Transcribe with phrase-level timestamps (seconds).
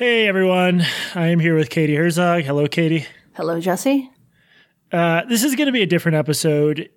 [0.00, 0.82] Hey everyone,
[1.14, 2.44] I am here with Katie Herzog.
[2.44, 3.06] Hello, Katie.
[3.34, 4.10] Hello, Jesse.
[4.90, 6.88] Uh, this is going to be a different episode.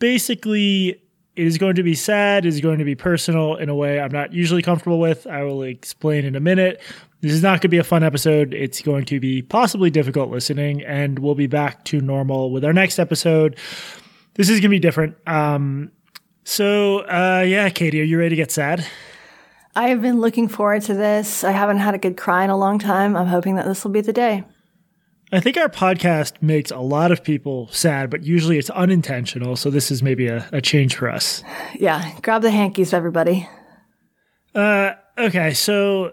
[0.00, 0.88] Basically,
[1.36, 2.44] it is going to be sad.
[2.44, 5.24] It is going to be personal in a way I'm not usually comfortable with.
[5.28, 6.82] I will explain in a minute.
[7.20, 8.54] This is not going to be a fun episode.
[8.54, 12.72] It's going to be possibly difficult listening, and we'll be back to normal with our
[12.72, 13.56] next episode.
[14.34, 15.14] This is going to be different.
[15.28, 15.92] Um,
[16.42, 18.84] so, uh, yeah, Katie, are you ready to get sad?
[19.74, 21.44] I have been looking forward to this.
[21.44, 23.16] I haven't had a good cry in a long time.
[23.16, 24.44] I'm hoping that this will be the day.
[25.34, 29.56] I think our podcast makes a lot of people sad, but usually it's unintentional.
[29.56, 31.42] So this is maybe a, a change for us.
[31.74, 33.48] Yeah, grab the hankies, everybody.
[34.54, 36.12] Uh, okay, so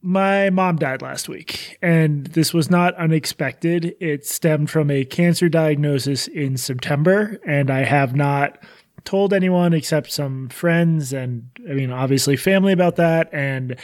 [0.00, 3.94] my mom died last week, and this was not unexpected.
[4.00, 8.58] It stemmed from a cancer diagnosis in September, and I have not
[9.04, 13.76] told anyone except some friends and I mean obviously family about that and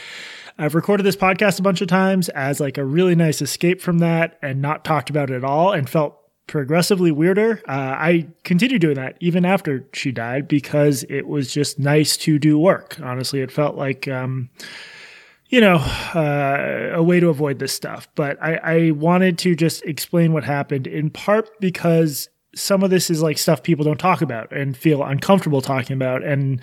[0.57, 3.99] I've recorded this podcast a bunch of times as like a really nice escape from
[3.99, 7.61] that and not talked about it at all and felt progressively weirder.
[7.67, 12.39] Uh, I continued doing that even after she died because it was just nice to
[12.39, 12.97] do work.
[13.01, 14.49] Honestly, it felt like, um,
[15.49, 15.75] you know,
[16.15, 18.07] uh, a way to avoid this stuff.
[18.15, 23.09] But I, I wanted to just explain what happened in part because some of this
[23.09, 26.61] is like stuff people don't talk about and feel uncomfortable talking about and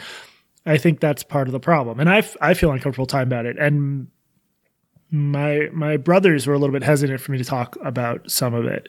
[0.67, 2.01] I think that's part of the problem.
[2.01, 3.59] And I, I feel uncomfortable talking about it.
[3.59, 4.09] And
[5.11, 8.65] my my brothers were a little bit hesitant for me to talk about some of
[8.65, 8.89] it.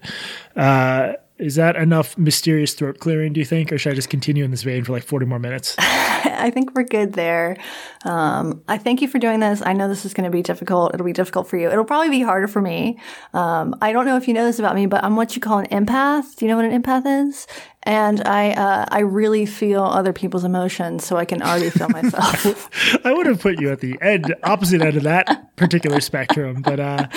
[0.55, 3.71] Uh, is that enough mysterious throat clearing, do you think?
[3.71, 5.75] Or should I just continue in this vein for like 40 more minutes?
[5.79, 7.57] I think we're good there.
[8.05, 9.61] Um, I thank you for doing this.
[9.65, 10.93] I know this is going to be difficult.
[10.93, 11.69] It'll be difficult for you.
[11.69, 12.99] It'll probably be harder for me.
[13.33, 15.59] Um, I don't know if you know this about me, but I'm what you call
[15.59, 16.35] an empath.
[16.35, 17.47] Do you know what an empath is?
[17.83, 22.69] And I, uh, I really feel other people's emotions, so I can already feel myself.
[23.05, 26.79] I would have put you at the end, opposite end of that particular spectrum, but
[26.79, 27.07] uh,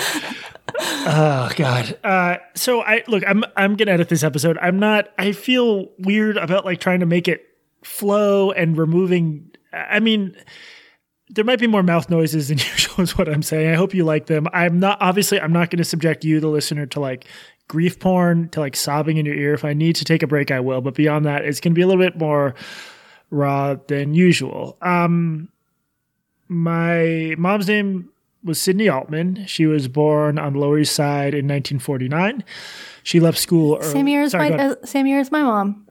[0.79, 1.97] oh god.
[2.03, 4.57] Uh, so I look, I'm I'm gonna edit this episode.
[4.61, 5.09] I'm not.
[5.17, 7.45] I feel weird about like trying to make it
[7.83, 9.51] flow and removing.
[9.73, 10.35] I mean,
[11.29, 13.01] there might be more mouth noises than usual.
[13.01, 13.69] Is what I'm saying.
[13.69, 14.47] I hope you like them.
[14.53, 15.39] I'm not obviously.
[15.39, 17.25] I'm not going to subject you, the listener, to like
[17.67, 19.53] grief porn, to like sobbing in your ear.
[19.53, 20.81] If I need to take a break, I will.
[20.81, 22.55] But beyond that, it's going to be a little bit more
[23.29, 24.77] raw than usual.
[24.81, 25.49] Um,
[26.47, 28.09] my mom's name
[28.43, 29.45] was Sydney Altman.
[29.45, 32.43] She was born on the Lower East Side in 1949.
[33.03, 33.91] She left school early.
[33.91, 35.87] Same year as Sorry, my uh, same year as my mom.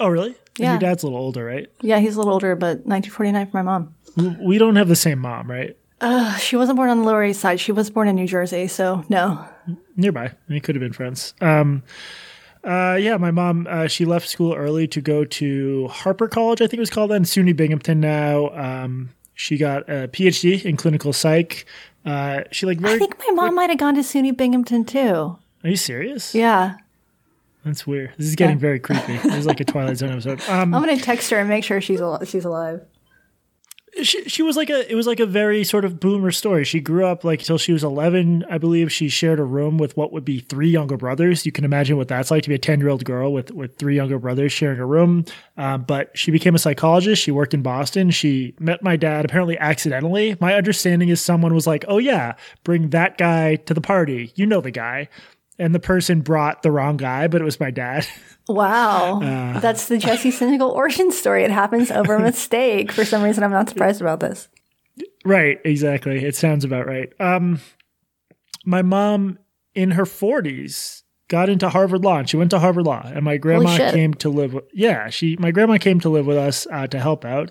[0.00, 0.36] Oh, really?
[0.58, 0.72] Yeah.
[0.72, 1.68] your dad's a little older, right?
[1.80, 3.94] Yeah, he's a little older, but 1949 for my mom.
[4.40, 5.76] We don't have the same mom, right?
[6.00, 7.60] Uh, she wasn't born on the Lower East Side.
[7.60, 9.44] She was born in New Jersey, so no.
[9.96, 10.32] Nearby.
[10.48, 11.34] We could have been friends.
[11.40, 11.82] Um,
[12.64, 16.66] uh, yeah, my mom, uh, she left school early to go to Harpur College, I
[16.66, 18.50] think it was called then, SUNY Binghamton now.
[18.50, 21.64] Um, she got a PhD in clinical psych.
[22.04, 22.96] Uh, she like very.
[22.96, 25.38] I think my mom might have gone to SUNY Binghamton too.
[25.62, 26.34] Are you serious?
[26.34, 26.74] Yeah.
[27.64, 28.14] That's weird.
[28.16, 28.60] This is getting yeah.
[28.60, 29.16] very creepy.
[29.18, 30.42] This is like a Twilight Zone episode.
[30.48, 32.80] Um, I'm gonna text her and make sure she's al- she's alive
[34.02, 36.64] she, she was like a it was like a very sort of boomer story.
[36.64, 38.92] She grew up like until she was 11, I believe.
[38.92, 41.44] She shared a room with what would be three younger brothers.
[41.46, 43.76] You can imagine what that's like to be a 10 year old girl with with
[43.76, 45.24] three younger brothers sharing a room.
[45.56, 47.22] Um, but she became a psychologist.
[47.22, 48.10] She worked in Boston.
[48.10, 50.36] She met my dad apparently accidentally.
[50.40, 52.34] My understanding is someone was like, "Oh yeah,
[52.64, 54.32] bring that guy to the party.
[54.34, 55.08] You know the guy."
[55.58, 58.06] And the person brought the wrong guy, but it was my dad.
[58.48, 59.20] Wow.
[59.28, 61.42] Uh, That's the Jesse Cynical origin story.
[61.44, 62.92] It happens over a mistake.
[62.92, 64.48] For some reason, I'm not surprised about this.
[65.24, 66.24] Right, exactly.
[66.24, 67.12] It sounds about right.
[67.20, 67.60] Um,
[68.64, 69.38] my mom,
[69.74, 73.02] in her 40s, got into Harvard Law, and she went to Harvard Law.
[73.04, 74.54] And my grandma came to live.
[74.54, 75.36] With, yeah, she.
[75.38, 77.50] My grandma came to live with us uh, to help out.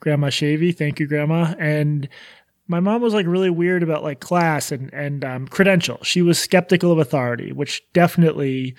[0.00, 1.54] Grandma Shavy, thank you, Grandma.
[1.58, 2.08] And
[2.68, 5.98] my mom was like really weird about like class and and um, credential.
[6.02, 8.76] She was skeptical of authority, which definitely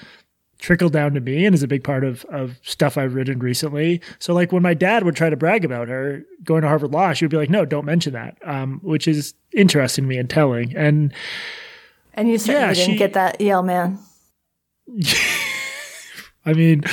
[0.59, 4.01] trickled down to me and is a big part of, of stuff I've written recently.
[4.19, 7.13] So like when my dad would try to brag about her going to Harvard Law,
[7.13, 8.37] she would be like, no, don't mention that.
[8.43, 10.75] Um, which is interesting to me and telling.
[10.75, 11.13] And,
[12.13, 13.99] and you certainly yeah, didn't she, get that Yale man.
[16.45, 16.83] I mean,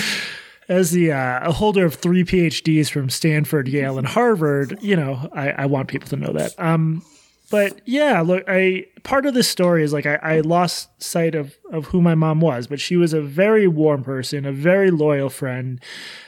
[0.69, 5.51] as the uh, holder of three PhDs from Stanford, Yale, and Harvard, you know, I,
[5.51, 6.59] I want people to know that.
[6.59, 7.03] Um,
[7.49, 11.57] but yeah, look, I part of this story is like I, I, lost sight of
[11.71, 15.31] of who my mom was, but she was a very warm person, a very loyal
[15.31, 15.81] friend.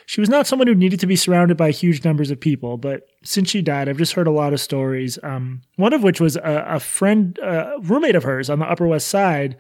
[0.07, 3.09] She was not someone who needed to be surrounded by huge numbers of people, but
[3.25, 5.19] since she died, I've just heard a lot of stories.
[5.25, 8.87] Um, one of which was a, a friend, a roommate of hers on the Upper
[8.87, 9.57] West Side.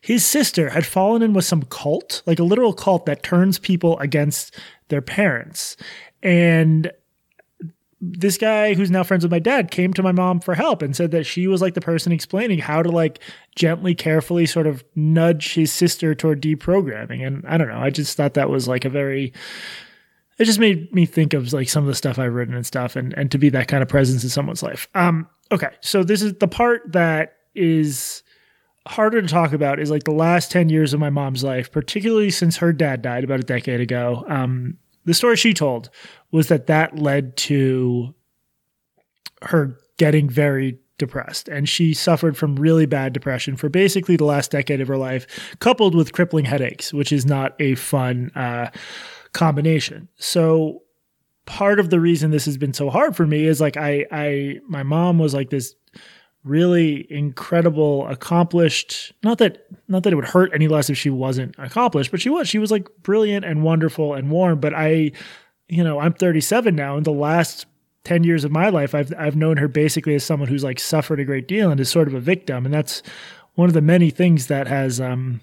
[0.00, 3.98] His sister had fallen in with some cult, like a literal cult that turns people
[3.98, 4.58] against
[4.88, 5.76] their parents,
[6.22, 6.90] and
[8.00, 10.96] this guy who's now friends with my dad came to my mom for help and
[10.96, 13.20] said that she was like the person explaining how to like
[13.56, 17.26] gently, carefully sort of nudge his sister toward deprogramming.
[17.26, 19.34] And I don't know, I just thought that was like a very,
[20.38, 22.96] it just made me think of like some of the stuff I've written and stuff
[22.96, 24.88] and, and to be that kind of presence in someone's life.
[24.94, 25.70] Um, okay.
[25.82, 28.22] So this is the part that is
[28.86, 32.30] harder to talk about is like the last 10 years of my mom's life, particularly
[32.30, 34.24] since her dad died about a decade ago.
[34.28, 35.90] Um, the story she told
[36.30, 38.14] was that that led to
[39.42, 44.50] her getting very depressed and she suffered from really bad depression for basically the last
[44.50, 48.68] decade of her life coupled with crippling headaches which is not a fun uh,
[49.32, 50.82] combination so
[51.46, 54.58] part of the reason this has been so hard for me is like i i
[54.68, 55.74] my mom was like this
[56.42, 61.54] really incredible accomplished not that not that it would hurt any less if she wasn't
[61.58, 65.12] accomplished but she was she was like brilliant and wonderful and warm but i
[65.68, 67.66] you know i'm 37 now and the last
[68.04, 71.20] 10 years of my life i've i've known her basically as someone who's like suffered
[71.20, 73.02] a great deal and is sort of a victim and that's
[73.54, 75.42] one of the many things that has um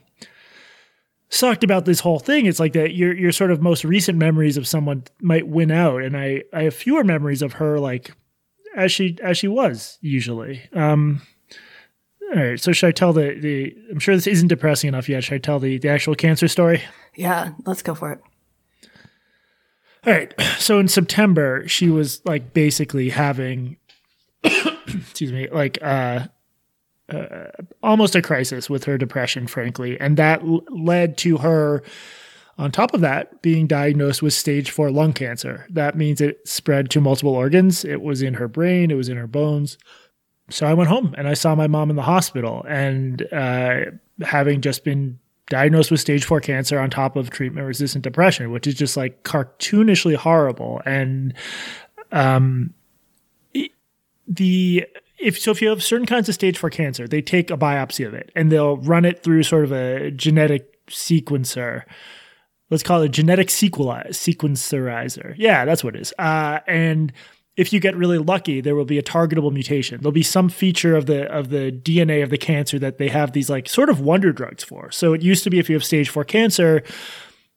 [1.29, 2.45] sucked about this whole thing.
[2.45, 6.01] It's like that your your sort of most recent memories of someone might win out
[6.01, 8.15] and i i have fewer memories of her like
[8.77, 10.61] as she as she was usually.
[10.73, 11.21] Um,
[12.33, 13.75] all right, so should I tell the the?
[13.91, 15.23] I'm sure this isn't depressing enough yet.
[15.23, 16.83] Should I tell the the actual cancer story?
[17.15, 18.21] Yeah, let's go for it.
[20.05, 23.77] All right, so in September, she was like basically having,
[24.43, 26.27] excuse me, like uh,
[27.09, 27.47] uh,
[27.81, 31.83] almost a crisis with her depression, frankly, and that l- led to her
[32.57, 35.65] on top of that, being diagnosed with stage four lung cancer.
[35.69, 37.85] That means it spread to multiple organs.
[37.85, 39.77] It was in her brain, it was in her bones.
[40.49, 42.65] So I went home and I saw my mom in the hospital.
[42.67, 43.81] And uh,
[44.21, 45.19] having just been
[45.49, 49.23] diagnosed with stage four cancer on top of treatment resistant depression, which is just like
[49.23, 50.81] cartoonishly horrible.
[50.85, 51.33] And
[52.11, 52.73] um,
[54.27, 54.85] the
[55.19, 58.05] if so if you have certain kinds of stage four cancer, they take a biopsy
[58.05, 61.83] of it and they'll run it through sort of a genetic sequencer
[62.69, 65.35] let's call it genetic sequelize, sequencerizer.
[65.37, 66.13] Yeah, that's what it is.
[66.17, 67.13] Uh, and
[67.55, 69.99] if you get really lucky, there will be a targetable mutation.
[69.99, 73.31] There'll be some feature of the of the DNA of the cancer that they have
[73.31, 74.91] these like sort of wonder drugs for.
[74.91, 76.83] So it used to be if you have stage four cancer,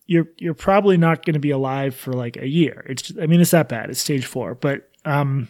[0.06, 2.84] you're you're probably not going to be alive for like a year.
[2.88, 3.90] It's I mean it's that bad.
[3.90, 5.48] It's stage four, but um,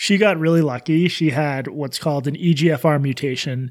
[0.00, 1.08] she got really lucky.
[1.08, 3.70] She had what's called an EGFR mutation,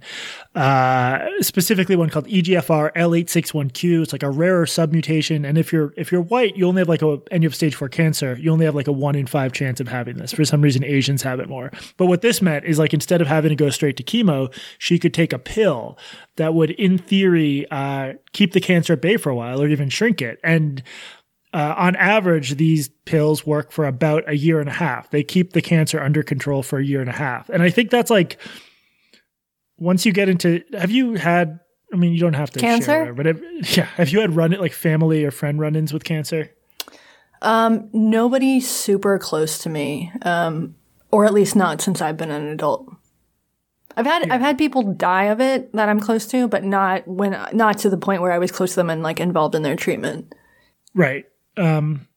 [0.54, 4.04] uh, specifically one called EGFR L861Q.
[4.04, 5.44] It's like a rarer submutation.
[5.44, 7.74] And if you're if you're white, you only have like a and you have stage
[7.74, 10.32] four cancer, you only have like a one in five chance of having this.
[10.32, 11.72] For some reason, Asians have it more.
[11.98, 15.00] But what this meant is like instead of having to go straight to chemo, she
[15.00, 15.98] could take a pill
[16.36, 19.90] that would, in theory, uh, keep the cancer at bay for a while or even
[19.90, 20.40] shrink it.
[20.44, 20.84] And
[21.52, 25.10] uh, on average, these pills work for about a year and a half.
[25.10, 27.50] They keep the cancer under control for a year and a half.
[27.50, 28.38] And I think that's like,
[29.78, 31.60] once you get into, have you had,
[31.92, 33.42] I mean, you don't have to cancer, share, but have,
[33.78, 36.52] yeah, have you had run it like family or friend run ins with cancer?
[37.42, 40.76] Um, nobody super close to me, um,
[41.10, 42.94] or at least not since I've been an adult.
[43.98, 44.36] I've had yeah.
[44.36, 47.90] I've had people die of it that I'm close to, but not when not to
[47.90, 50.36] the point where I was close to them and like involved in their treatment.
[50.94, 51.26] Right
[51.58, 52.08] um,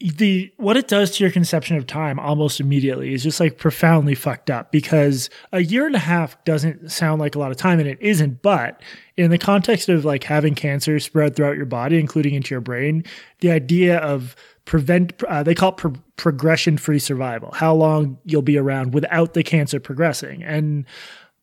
[0.00, 4.14] the what it does to your conception of time almost immediately is just like profoundly
[4.14, 7.78] fucked up because a year and a half doesn't sound like a lot of time
[7.78, 8.80] and it isn't but
[9.18, 13.04] in the context of like having cancer spread throughout your body including into your brain
[13.40, 18.40] the idea of prevent uh, they call it pro- progression free survival how long you'll
[18.40, 20.42] be around without the cancer progressing.
[20.44, 20.86] And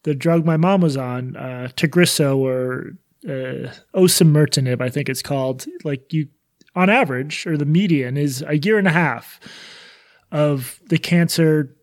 [0.03, 2.93] the drug my mom was on uh, Tagrisso or
[3.25, 6.29] uh, osimertinib I think it's called like you
[6.77, 9.39] on average, or the median, is a year and a half
[10.31, 11.75] of the cancer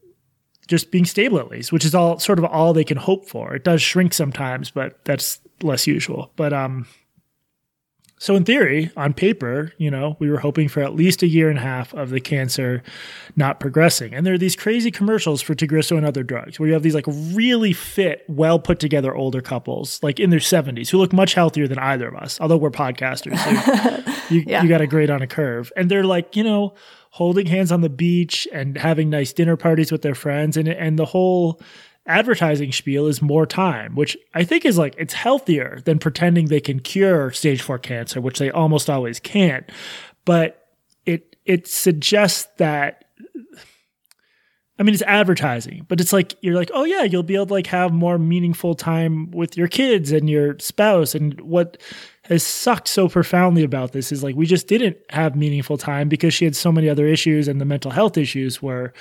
[0.69, 3.55] just being stable at least, which is all sort of all they can hope for.
[3.55, 6.33] It does shrink sometimes, but that's less usual.
[6.37, 6.87] But um,
[8.17, 11.51] so, in theory, on paper, you know, we were hoping for at least a year
[11.51, 12.83] and a half of the cancer
[13.35, 14.15] not progressing.
[14.15, 16.95] And there are these crazy commercials for Tagrisso and other drugs where you have these
[16.95, 21.35] like really fit, well put together older couples, like in their 70s, who look much
[21.35, 23.37] healthier than either of us, although we're podcasters.
[23.39, 24.63] So you, yeah.
[24.63, 25.73] you got a grade on a curve.
[25.77, 26.75] And they're like, you know,
[27.11, 30.57] holding hands on the beach and having nice dinner parties with their friends.
[30.57, 31.61] And, and the whole
[32.07, 36.61] advertising spiel is more time, which I think is like it's healthier than pretending they
[36.61, 39.71] can cure stage four cancer, which they almost always can't.
[40.25, 40.69] But
[41.07, 43.05] it it suggests that
[44.79, 47.55] I mean it's advertising, but it's like you're like, oh yeah, you'll be able to
[47.55, 51.79] like have more meaningful time with your kids and your spouse and what
[52.25, 56.35] has sucked so profoundly about this is like we just didn't have meaningful time because
[56.35, 58.93] she had so many other issues and the mental health issues were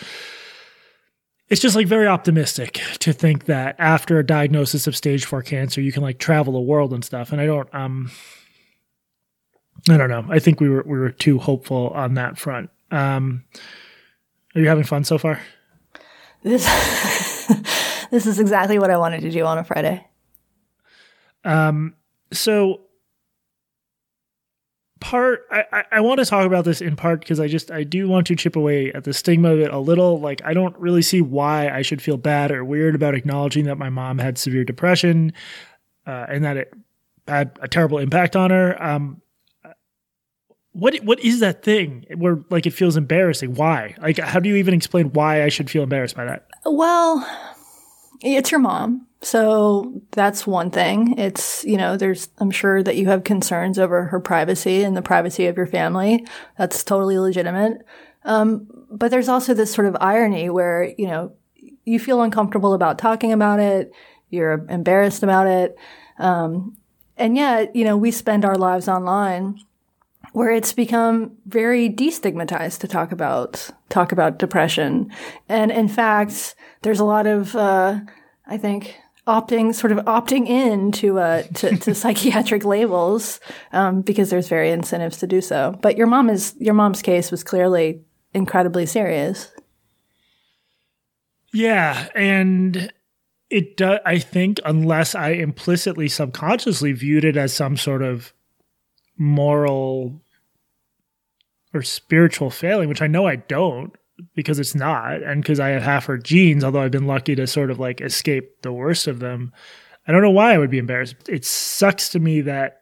[1.54, 5.82] it's just like very optimistic to think that after a diagnosis of stage 4 cancer
[5.82, 8.10] you can like travel the world and stuff and I don't um
[9.88, 10.26] I don't know.
[10.30, 12.72] I think we were we were too hopeful on that front.
[12.90, 13.44] Um
[14.56, 15.42] are you having fun so far?
[16.42, 16.66] This
[18.10, 20.08] this is exactly what I wanted to do on a Friday.
[21.46, 21.94] Um
[22.32, 22.82] so
[25.04, 28.08] part I, I want to talk about this in part because I just I do
[28.08, 30.20] want to chip away at the stigma of it a little.
[30.20, 33.78] Like I don't really see why I should feel bad or weird about acknowledging that
[33.78, 35.34] my mom had severe depression
[36.08, 36.74] uh, and that it
[37.28, 38.82] had a terrible impact on her.
[38.82, 39.22] Um,
[40.72, 43.56] what what is that thing where like it feels embarrassing?
[43.56, 43.96] Why?
[44.02, 46.48] Like how do you even explain why I should feel embarrassed by that?
[46.66, 47.28] Well,
[48.22, 49.06] it's your mom.
[49.24, 51.18] So that's one thing.
[51.18, 55.02] It's, you know, there's, I'm sure that you have concerns over her privacy and the
[55.02, 56.26] privacy of your family.
[56.58, 57.86] That's totally legitimate.
[58.26, 61.32] Um, but there's also this sort of irony where, you know,
[61.86, 63.94] you feel uncomfortable about talking about it.
[64.30, 65.78] You're embarrassed about it.
[66.20, 66.78] Um,
[67.18, 69.60] and yet, you know, we spend our lives online
[70.34, 75.12] where it's become very destigmatized to talk about, talk about depression.
[75.48, 78.00] And in fact, there's a lot of, uh,
[78.48, 83.40] I think, opting sort of opting in to uh to, to psychiatric labels
[83.72, 85.78] um, because there's very incentives to do so.
[85.82, 88.02] But your mom is your mom's case was clearly
[88.34, 89.50] incredibly serious.
[91.54, 92.92] Yeah, and
[93.50, 94.00] it does.
[94.06, 98.34] I think unless I implicitly, subconsciously viewed it as some sort of
[99.18, 100.20] moral
[101.74, 103.96] or spiritual failing, which I know I don't
[104.36, 107.48] because it's not, and because I have half her genes, although I've been lucky to
[107.48, 109.54] sort of like escape the worst of them.
[110.08, 111.16] I don't know why I would be embarrassed.
[111.30, 112.82] It sucks to me that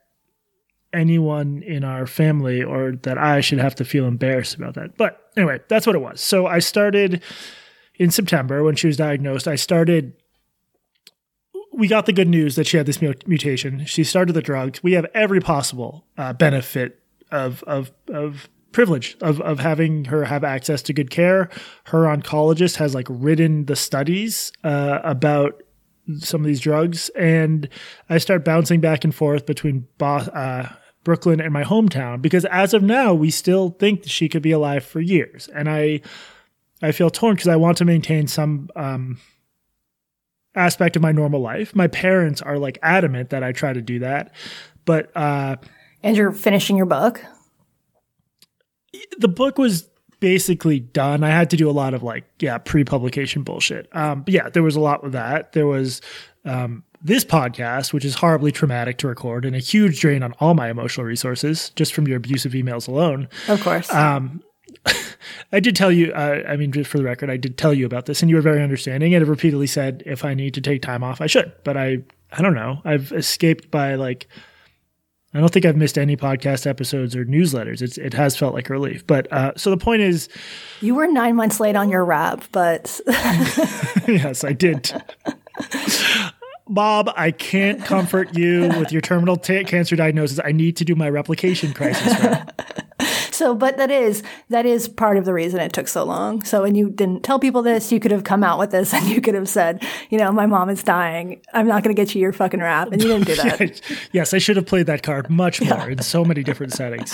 [0.93, 4.98] anyone in our family or that I should have to feel embarrassed about that.
[4.98, 6.20] But anyway, that's what it was.
[6.20, 7.22] So I started
[7.96, 9.48] in September when she was diagnosed.
[9.48, 10.13] I started
[11.74, 13.86] we got the good news that she had this mutation.
[13.86, 14.84] She started the drugs.
[14.84, 17.00] We have every possible uh, benefit
[17.31, 21.49] of of of privilege of, of having her have access to good care.
[21.85, 25.61] Her oncologist has like written the studies uh, about
[26.19, 27.69] some of these drugs, and
[28.09, 30.69] I start bouncing back and forth between Bo- uh,
[31.03, 34.83] Brooklyn and my hometown because as of now, we still think she could be alive
[34.83, 36.01] for years, and I
[36.81, 38.69] I feel torn because I want to maintain some.
[38.75, 39.19] Um,
[40.55, 41.75] aspect of my normal life.
[41.75, 44.33] My parents are like adamant that I try to do that.
[44.85, 45.55] But uh
[46.03, 47.23] and you're finishing your book?
[49.17, 51.24] The book was basically done.
[51.24, 53.93] I had to do a lot of like, yeah, pre-publication bullshit.
[53.95, 55.53] Um, but yeah, there was a lot with that.
[55.53, 56.01] There was
[56.45, 60.53] um, this podcast, which is horribly traumatic to record and a huge drain on all
[60.53, 63.27] my emotional resources just from your abusive emails alone.
[63.48, 63.91] Of course.
[63.91, 64.43] Um,
[65.51, 67.86] I did tell you, uh, I mean, just for the record, I did tell you
[67.86, 70.62] about this and you were very understanding and have repeatedly said if I need to
[70.62, 71.51] take time off, I should.
[71.63, 72.00] But I,
[72.31, 72.81] I don't know.
[72.86, 74.27] I've escaped by like
[75.33, 77.81] I don't think I've missed any podcast episodes or newsletters.
[77.81, 79.07] It's, it has felt like a relief.
[79.07, 80.27] But uh, so the point is,
[80.81, 83.00] you were nine months late on your wrap, but
[84.07, 84.93] yes, I did.
[86.67, 90.39] Bob, I can't comfort you with your terminal t- cancer diagnosis.
[90.43, 92.13] I need to do my replication crisis.
[93.41, 96.43] So, but that is that is part of the reason it took so long.
[96.43, 99.07] So, when you didn't tell people this, you could have come out with this and
[99.07, 101.41] you could have said, you know, my mom is dying.
[101.51, 103.81] I'm not going to get you your fucking rap, and you didn't do that.
[104.12, 105.88] yes, I should have played that card much more yeah.
[105.88, 107.12] in so many different settings.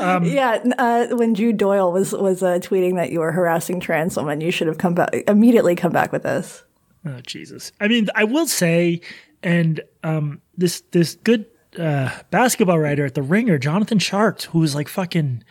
[0.00, 4.16] Um, yeah, uh, when Jude Doyle was was uh, tweeting that you were harassing trans
[4.16, 5.76] women, you should have come back immediately.
[5.76, 6.64] Come back with this.
[7.06, 7.70] Oh Jesus!
[7.80, 9.02] I mean, I will say,
[9.44, 11.46] and um, this this good
[11.78, 15.44] uh, basketball writer at the Ringer, Jonathan Tjarks, who was like fucking.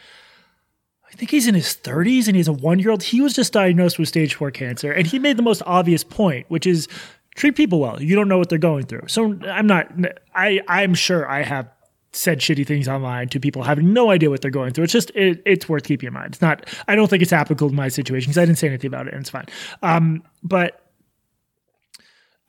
[1.06, 3.04] I think he's in his 30s and he's a one year old.
[3.04, 6.50] He was just diagnosed with stage four cancer, and he made the most obvious point,
[6.50, 6.88] which is
[7.36, 8.02] treat people well.
[8.02, 9.08] You don't know what they're going through.
[9.08, 9.92] So I'm not.
[10.34, 11.70] I I'm sure I have
[12.16, 14.86] said shitty things online to people having no idea what they're going through.
[14.86, 16.34] It's just it, it's worth keeping in mind.
[16.34, 16.66] It's not.
[16.88, 19.14] I don't think it's applicable to my situation because I didn't say anything about it,
[19.14, 19.46] and it's fine.
[19.82, 20.80] Um, but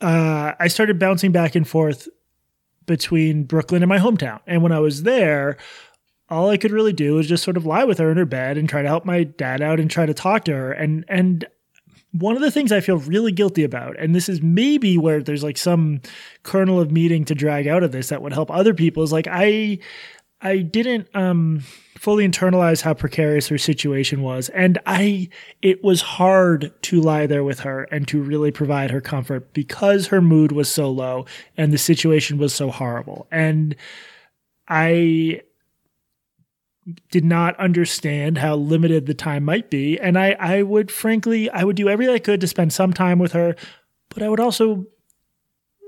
[0.00, 2.08] uh, I started bouncing back and forth
[2.86, 4.40] between Brooklyn and my hometown.
[4.46, 5.56] And when I was there,
[6.28, 8.56] all I could really do was just sort of lie with her in her bed
[8.56, 10.72] and try to help my dad out and try to talk to her.
[10.72, 11.46] And and
[12.12, 15.42] one of the things I feel really guilty about, and this is maybe where there's
[15.42, 16.00] like some
[16.44, 19.26] kernel of meaning to drag out of this that would help other people, is like
[19.28, 19.78] I
[20.44, 21.64] I didn't um
[22.04, 24.50] fully internalize how precarious her situation was.
[24.50, 25.30] And I,
[25.62, 30.08] it was hard to lie there with her and to really provide her comfort because
[30.08, 31.24] her mood was so low
[31.56, 33.26] and the situation was so horrible.
[33.30, 33.74] And
[34.68, 35.40] I
[37.10, 39.98] did not understand how limited the time might be.
[39.98, 43.18] And I, I would frankly, I would do everything I could to spend some time
[43.18, 43.56] with her,
[44.10, 44.84] but I would also,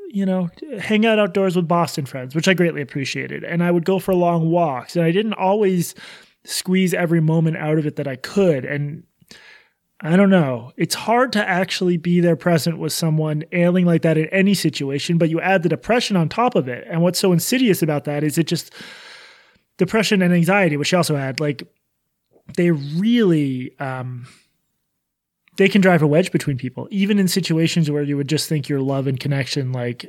[0.09, 0.49] you know,
[0.79, 3.45] hang out outdoors with Boston friends, which I greatly appreciated.
[3.45, 4.97] And I would go for long walks.
[4.97, 5.95] And I didn't always
[6.45, 8.65] squeeze every moment out of it that I could.
[8.65, 9.05] And
[10.01, 10.73] I don't know.
[10.77, 15.17] It's hard to actually be there present with someone ailing like that in any situation,
[15.17, 16.87] but you add the depression on top of it.
[16.89, 18.75] And what's so insidious about that is it just
[19.79, 21.63] depression and anxiety, which she also had, like
[22.57, 24.27] they really um
[25.57, 28.69] they can drive a wedge between people, even in situations where you would just think
[28.69, 30.07] your love and connection like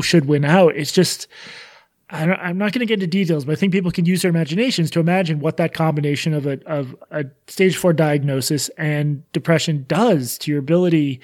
[0.00, 0.76] should win out.
[0.76, 1.26] It's just
[2.08, 4.28] I am not going to get into details, but I think people can use their
[4.28, 9.84] imaginations to imagine what that combination of a of a stage four diagnosis and depression
[9.88, 11.20] does to your ability.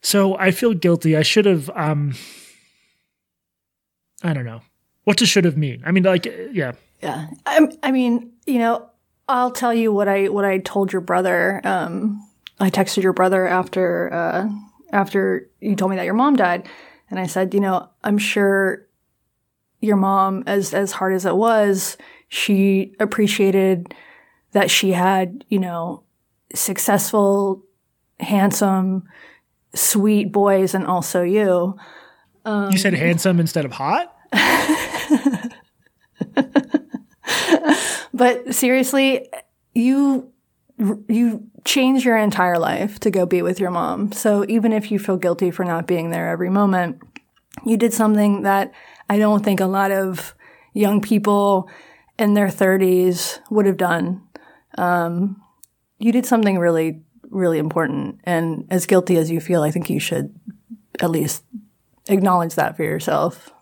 [0.00, 1.16] So I feel guilty.
[1.16, 1.70] I should have.
[1.70, 2.14] Um,
[4.22, 4.60] I don't know
[5.04, 5.82] what does should have mean.
[5.84, 6.72] I mean, like, yeah,
[7.02, 7.26] yeah.
[7.44, 8.88] I, I mean, you know,
[9.28, 11.60] I'll tell you what I what I told your brother.
[11.64, 12.24] Um,
[12.60, 14.48] I texted your brother after uh,
[14.92, 16.68] after you told me that your mom died,
[17.08, 18.86] and I said, you know, I'm sure
[19.80, 21.96] your mom, as as hard as it was,
[22.28, 23.94] she appreciated
[24.52, 26.02] that she had, you know,
[26.54, 27.64] successful,
[28.18, 29.04] handsome,
[29.74, 31.78] sweet boys, and also you.
[32.44, 34.14] Um, you said handsome instead of hot.
[38.12, 39.28] but seriously,
[39.74, 40.30] you
[41.08, 44.12] you change your entire life to go be with your mom.
[44.12, 47.00] So even if you feel guilty for not being there every moment,
[47.64, 48.72] you did something that
[49.08, 50.34] I don't think a lot of
[50.72, 51.68] young people
[52.18, 54.22] in their 30s would have done.
[54.78, 55.42] Um,
[55.98, 58.20] you did something really, really important.
[58.24, 60.34] And as guilty as you feel, I think you should
[61.00, 61.44] at least
[62.08, 63.52] acknowledge that for yourself.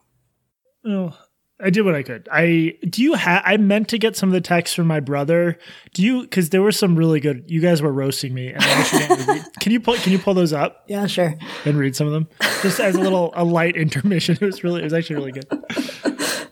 [0.85, 1.17] Oh,
[1.61, 2.29] I did what I could.
[2.31, 5.59] I do you have I meant to get some of the texts from my brother.
[5.93, 9.43] Do you because there were some really good you guys were roasting me and I
[9.61, 10.85] can you pull can you pull those up?
[10.87, 11.35] Yeah, sure.
[11.65, 12.29] And read some of them.
[12.63, 14.39] Just as a little a light intermission.
[14.41, 16.47] It was really it was actually really good.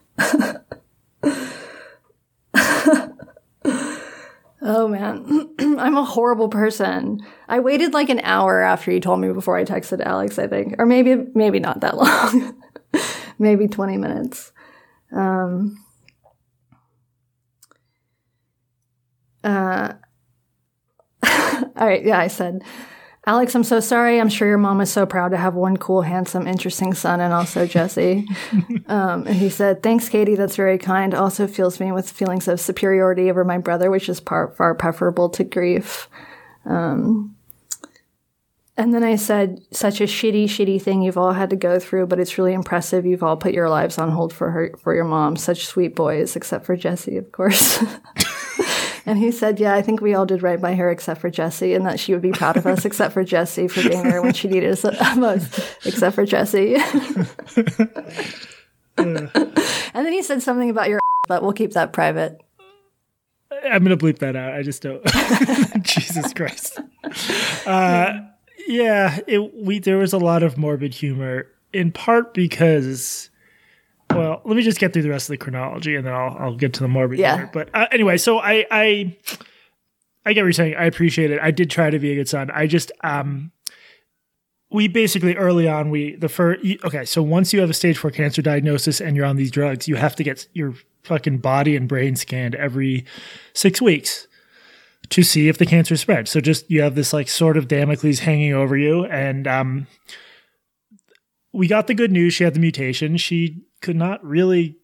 [4.63, 5.51] oh man.
[5.79, 7.21] I'm a horrible person.
[7.49, 10.75] I waited like an hour after you told me before I texted Alex, I think.
[10.79, 12.61] Or maybe maybe not that long.
[13.39, 14.53] maybe 20 minutes.
[15.17, 15.85] Um,
[19.43, 19.95] uh,
[21.77, 22.63] all right, yeah, I said,
[23.29, 24.21] Alex, I'm so sorry.
[24.21, 27.33] I'm sure your mom is so proud to have one cool, handsome, interesting son and
[27.33, 28.29] also Jesse.
[28.87, 30.37] um, and he said, Thanks, Katie.
[30.37, 31.13] That's very kind.
[31.13, 35.29] Also fills me with feelings of superiority over my brother, which is par- far preferable
[35.31, 36.09] to grief.
[36.65, 37.36] Um,
[38.79, 42.09] and then I said, such a shitty, shitty thing you've all had to go through,
[42.09, 43.07] but it's really impressive.
[43.07, 45.37] You've all put your lives on hold for her, for your mom.
[45.37, 47.83] Such sweet boys, except for Jesse, of course.
[49.07, 51.73] and he said, yeah, I think we all did right by her, except for Jesse,
[51.73, 54.35] and that she would be proud of us, except for Jesse for being there when
[54.35, 54.85] she needed us
[55.17, 56.75] most, except for Jesse.
[58.99, 59.31] and
[59.95, 62.43] then he said something about your, but we'll keep that private.
[63.51, 64.53] I'm gonna bleep that out.
[64.53, 65.03] I just don't.
[65.83, 66.79] Jesus Christ.
[67.65, 68.21] Uh,
[68.67, 73.31] yeah, it, we there was a lot of morbid humor in part because
[74.11, 76.57] well, let me just get through the rest of the chronology and then I'll I'll
[76.57, 77.37] get to the morbid yeah.
[77.37, 77.51] humor.
[77.53, 79.17] But uh, anyway, so I I
[80.25, 80.77] I get what you're saying.
[80.77, 81.41] I appreciate it.
[81.41, 82.51] I did try to be a good son.
[82.51, 83.53] I just um
[84.71, 88.11] we basically early on we the first okay so once you have a stage four
[88.11, 90.75] cancer diagnosis and you're on these drugs you have to get your
[91.05, 93.05] fucking body and brain scanned every
[93.53, 94.27] six weeks
[95.11, 96.29] to see if the cancer spread.
[96.29, 99.05] So just you have this like sword of Damocles hanging over you.
[99.07, 99.87] And um,
[101.53, 102.35] we got the good news.
[102.35, 103.17] She had the mutation.
[103.17, 104.77] She could not really.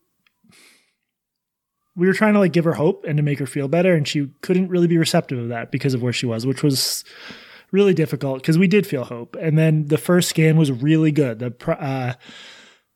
[1.95, 4.09] We were trying to like give her hope and to make her feel better, and
[4.09, 7.05] she couldn't really be receptive of that because of where she was, which was
[7.71, 9.37] really difficult because we did feel hope.
[9.41, 11.39] And then the first scan was really good.
[11.39, 12.15] The uh,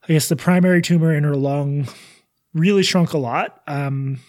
[0.03, 1.89] I guess the primary tumor in her lung
[2.55, 4.21] really shrunk a lot, um,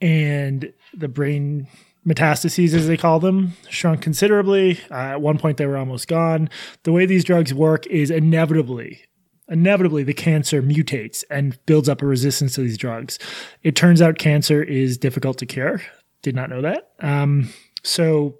[0.00, 1.66] and the brain
[2.06, 4.80] metastases, as they call them, shrunk considerably.
[4.90, 6.48] Uh, at one point, they were almost gone.
[6.84, 9.02] The way these drugs work is inevitably,
[9.48, 13.18] inevitably, the cancer mutates and builds up a resistance to these drugs.
[13.62, 15.82] It turns out cancer is difficult to cure.
[16.22, 16.90] Did not know that.
[17.00, 17.50] Um,
[17.82, 18.36] so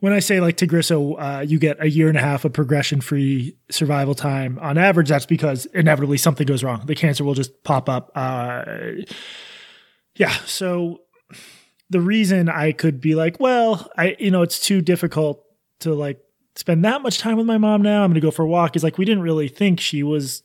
[0.00, 3.00] when I say like Tagrisso, uh, you get a year and a half of progression
[3.00, 6.82] free survival time on average, that's because inevitably something goes wrong.
[6.86, 8.10] The cancer will just pop up.
[8.14, 8.64] Uh,
[10.16, 10.32] yeah.
[10.44, 11.02] So
[11.92, 15.44] the reason I could be like, well, I, you know, it's too difficult
[15.80, 16.18] to like
[16.56, 18.02] spend that much time with my mom now.
[18.02, 18.74] I'm going to go for a walk.
[18.74, 20.42] Is like, we didn't really think she was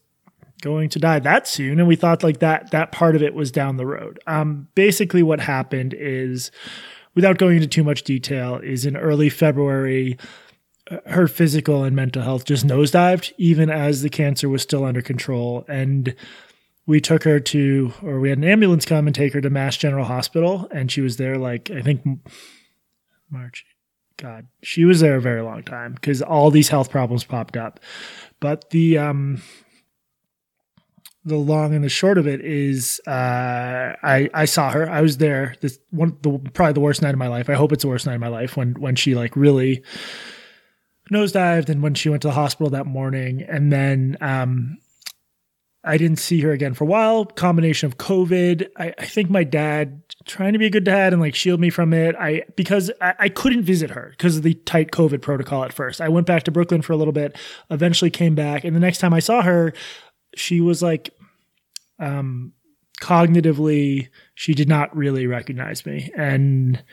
[0.61, 1.79] going to die that soon.
[1.79, 4.19] And we thought like that that part of it was down the road.
[4.27, 6.51] Um basically what happened is
[7.15, 10.17] without going into too much detail is in early february
[10.89, 15.01] uh, her physical and mental health just nosedived even as the cancer was still under
[15.01, 15.63] control.
[15.67, 16.15] And
[16.87, 19.77] we took her to or we had an ambulance come and take her to mass
[19.77, 22.01] general hospital and she was there like i think
[23.29, 23.65] march
[24.17, 27.79] god she was there a very long time because all these health problems popped up
[28.39, 29.39] but the um
[31.27, 33.11] the long and the short of it is uh,
[34.01, 34.89] I I saw her.
[34.89, 35.55] I was there.
[35.59, 37.49] This one the probably the worst night of my life.
[37.49, 39.83] I hope it's the worst night of my life when when she like really
[41.11, 43.41] nosedived and when she went to the hospital that morning.
[43.41, 44.77] And then um,
[45.83, 47.25] I didn't see her again for a while.
[47.25, 48.67] Combination of COVID.
[48.77, 51.69] I, I, think my dad trying to be a good dad and like shield me
[51.69, 52.15] from it.
[52.15, 56.01] I because I, I couldn't visit her because of the tight COVID protocol at first.
[56.01, 57.37] I went back to Brooklyn for a little bit,
[57.69, 59.73] eventually came back, and the next time I saw her,
[60.35, 61.13] she was like
[61.99, 62.53] um,
[62.99, 66.83] cognitively, she did not really recognize me, and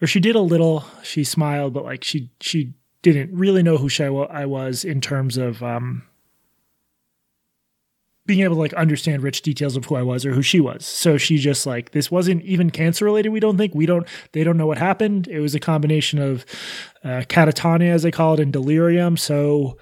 [0.00, 0.84] or she did a little.
[1.02, 3.88] She smiled, but like she she didn't really know who
[4.30, 6.04] I was in terms of um,
[8.24, 10.86] being able to like understand rich details of who I was or who she was.
[10.86, 13.30] So she just like this wasn't even cancer related.
[13.30, 15.28] We don't think we don't they don't know what happened.
[15.28, 16.44] It was a combination of
[17.04, 19.16] uh, catatonia as they call it and delirium.
[19.16, 19.78] So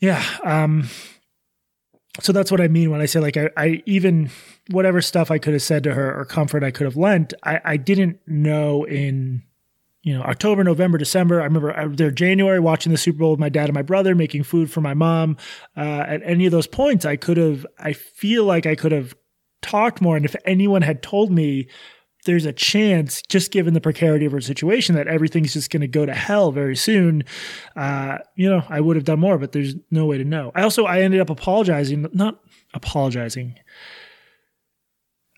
[0.00, 0.88] yeah, um,
[2.20, 4.30] so that's what I mean when I say like I, I, even
[4.70, 7.60] whatever stuff I could have said to her or comfort I could have lent, I,
[7.64, 9.44] I didn't know in
[10.02, 11.40] you know October, November, December.
[11.40, 14.14] I remember I, there January watching the Super Bowl with my dad and my brother,
[14.14, 15.36] making food for my mom.
[15.76, 17.66] Uh, at any of those points, I could have.
[17.78, 19.14] I feel like I could have
[19.60, 21.68] talked more, and if anyone had told me
[22.24, 25.88] there's a chance, just given the precarity of her situation, that everything's just going to
[25.88, 27.24] go to hell very soon.
[27.74, 30.52] Uh, you know, I would have done more, but there's no way to know.
[30.54, 32.38] I also I ended up apologizing, not
[32.74, 33.58] apologizing.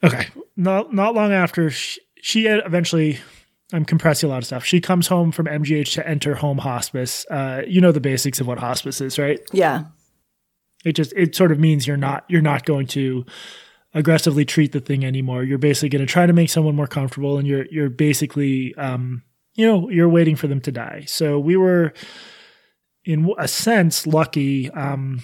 [0.02, 3.18] Okay, not not long after she, she eventually.
[3.74, 4.64] I'm compressing a lot of stuff.
[4.64, 7.26] She comes home from MGH to enter home hospice.
[7.28, 9.40] Uh, you know the basics of what hospice is, right?
[9.52, 9.86] Yeah.
[10.84, 13.26] It just it sort of means you're not you're not going to
[13.92, 15.42] aggressively treat the thing anymore.
[15.42, 19.22] You're basically going to try to make someone more comfortable, and you're you're basically um,
[19.54, 21.04] you know you're waiting for them to die.
[21.08, 21.94] So we were,
[23.04, 25.20] in a sense, lucky um,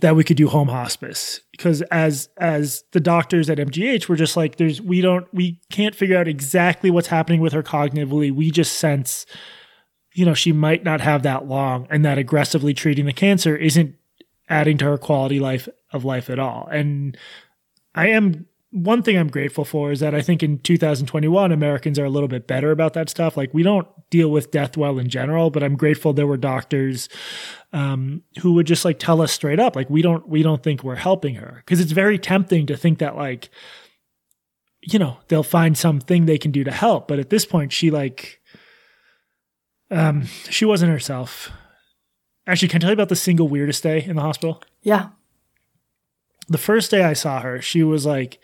[0.00, 4.36] that we could do home hospice because as as the doctors at MGH were just
[4.36, 8.32] like, there's we don't we can't figure out exactly what's happening with her cognitively.
[8.32, 9.26] We just sense.
[10.12, 13.96] You know, she might not have that long, and that aggressively treating the cancer isn't
[14.48, 16.68] adding to her quality life of life at all.
[16.70, 17.16] And
[17.94, 22.04] I am one thing I'm grateful for is that I think in 2021 Americans are
[22.04, 23.36] a little bit better about that stuff.
[23.36, 27.08] Like we don't deal with death well in general, but I'm grateful there were doctors
[27.72, 30.82] um, who would just like tell us straight up, like we don't we don't think
[30.82, 33.48] we're helping her because it's very tempting to think that like
[34.80, 37.92] you know they'll find something they can do to help, but at this point she
[37.92, 38.40] like
[39.92, 41.52] um she wasn't herself.
[42.44, 44.64] Actually, can I tell you about the single weirdest day in the hospital?
[44.82, 45.10] Yeah
[46.48, 48.38] the first day I saw her, she was like,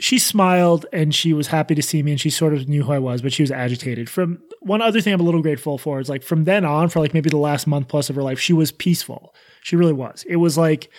[0.00, 2.92] she smiled and she was happy to see me and she sort of knew who
[2.92, 4.08] I was, but she was agitated.
[4.08, 7.00] From one other thing I'm a little grateful for is like from then on, for
[7.00, 9.34] like maybe the last month plus of her life, she was peaceful.
[9.62, 10.24] She really was.
[10.28, 10.90] It was like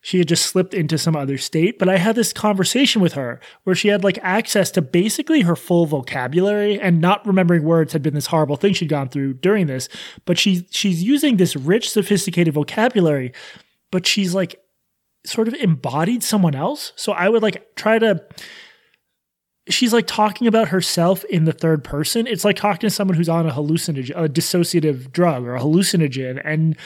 [0.00, 1.78] she had just slipped into some other state.
[1.78, 5.56] But I had this conversation with her where she had like access to basically her
[5.56, 9.66] full vocabulary and not remembering words had been this horrible thing she'd gone through during
[9.66, 9.88] this.
[10.24, 13.32] But she she's using this rich, sophisticated vocabulary
[13.90, 14.60] but she's like
[15.24, 16.92] sort of embodied someone else.
[16.96, 18.24] So I would like try to
[19.68, 22.26] she's like talking about herself in the third person.
[22.26, 26.40] It's like talking to someone who's on a hallucinogen, a dissociative drug or a hallucinogen.
[26.44, 26.76] And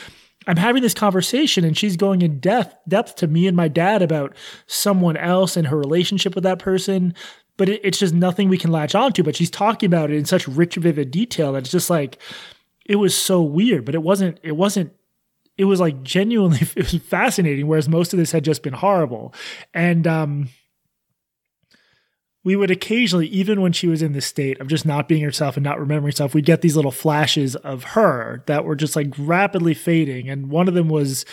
[0.47, 4.03] I'm having this conversation and she's going in depth depth to me and my dad
[4.03, 4.35] about
[4.67, 7.15] someone else and her relationship with that person.
[7.57, 9.23] But it, it's just nothing we can latch onto.
[9.23, 12.19] But she's talking about it in such rich, vivid detail that it's just like
[12.87, 13.85] it was so weird.
[13.85, 14.93] But it wasn't it wasn't
[15.57, 19.35] it was like genuinely it was fascinating whereas most of this had just been horrible
[19.75, 20.49] and um
[22.45, 25.57] we would occasionally even when she was in this state of just not being herself
[25.57, 29.09] and not remembering herself we'd get these little flashes of her that were just like
[29.19, 31.25] rapidly fading and one of them was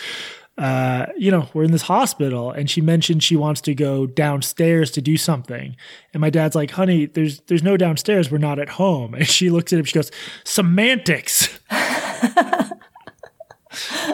[0.60, 4.90] uh, you know, we're in this hospital and she mentioned she wants to go downstairs
[4.90, 5.74] to do something.
[6.12, 8.30] And my dad's like, honey, there's there's no downstairs.
[8.30, 9.14] We're not at home.
[9.20, 10.10] And she looks at him, she goes,
[10.44, 11.58] Semantics.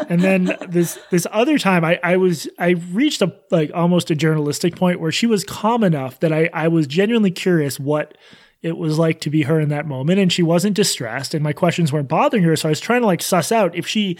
[0.09, 4.14] and then this this other time I, I was I reached a like almost a
[4.14, 8.16] journalistic point where she was calm enough that I, I was genuinely curious what
[8.62, 11.52] it was like to be her in that moment and she wasn't distressed and my
[11.52, 14.18] questions weren't bothering her so I was trying to like suss out if she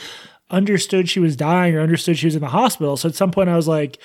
[0.51, 2.97] understood she was dying or understood she was in the hospital.
[2.97, 3.99] So at some point I was like,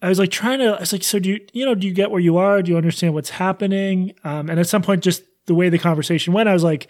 [0.00, 1.94] I was like trying to, I was like, so do you, you know, do you
[1.94, 2.62] get where you are?
[2.62, 4.14] Do you understand what's happening?
[4.22, 6.88] Um, and at some point, just the way the conversation went, I was like,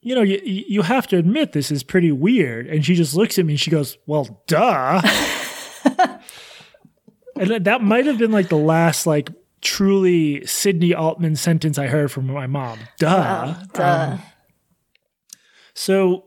[0.00, 2.66] you know, you, you have to admit this is pretty weird.
[2.66, 5.00] And she just looks at me and she goes, well, duh.
[7.36, 9.30] and that might have been like the last, like,
[9.60, 12.78] truly Sydney Altman sentence I heard from my mom.
[12.98, 13.06] Duh.
[13.06, 14.08] Wow, duh.
[14.12, 14.22] Um,
[15.74, 16.24] so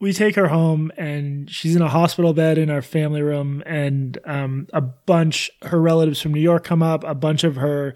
[0.00, 4.18] we take her home and she's in a hospital bed in our family room and
[4.26, 7.94] um, a bunch her relatives from new york come up a bunch of her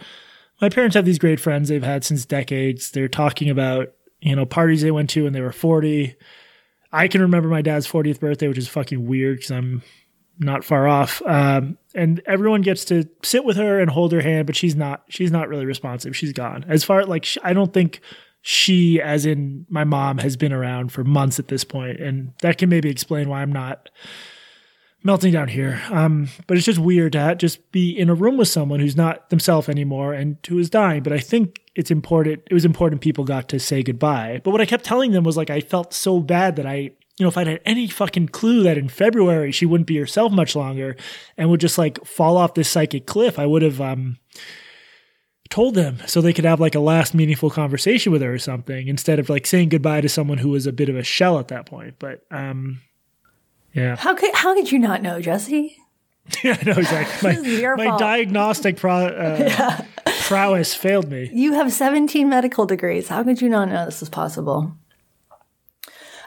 [0.61, 3.89] my parents have these great friends they've had since decades they're talking about
[4.21, 6.17] you know parties they went to when they were 40
[6.93, 9.83] i can remember my dad's 40th birthday which is fucking weird because i'm
[10.41, 11.21] not far off.
[11.27, 15.03] Um, and everyone gets to sit with her and hold her hand but she's not
[15.09, 16.17] she's not really responsive.
[16.17, 16.65] She's gone.
[16.69, 18.01] As far like i don't think
[18.41, 22.57] she, as in my mom, has been around for months at this point, and that
[22.57, 23.91] can maybe explain why I'm not
[25.03, 25.81] melting down here.
[25.91, 29.31] Um, but it's just weird to just be in a room with someone who's not
[29.31, 31.03] themselves anymore and who is dying.
[31.03, 32.43] But I think it's important.
[32.51, 34.41] It was important people got to say goodbye.
[34.43, 37.25] But what I kept telling them was like I felt so bad that I you
[37.25, 40.55] know, if I'd had any fucking clue that in February she wouldn't be herself much
[40.55, 40.97] longer
[41.37, 44.19] and would just like fall off this psychic cliff, I would have um
[45.51, 48.89] told them so they could have like a last meaningful conversation with her or something
[48.89, 51.49] instead of like saying goodbye to someone who was a bit of a shell at
[51.49, 51.95] that point.
[51.99, 52.83] But um,
[53.73, 53.97] yeah.
[53.97, 55.77] How could how could you not know, Jesse?
[56.45, 57.63] yeah, I know exactly.
[57.63, 59.85] My, my diagnostic pro, uh, yeah.
[60.23, 61.31] prowess failed me.
[61.33, 63.09] You have 17 medical degrees.
[63.09, 64.77] How could you not know this is possible?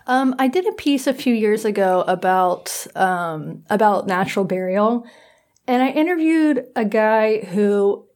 [0.08, 5.06] Um, I did a piece a few years ago about um, about natural burial,
[5.67, 8.08] and I interviewed a guy who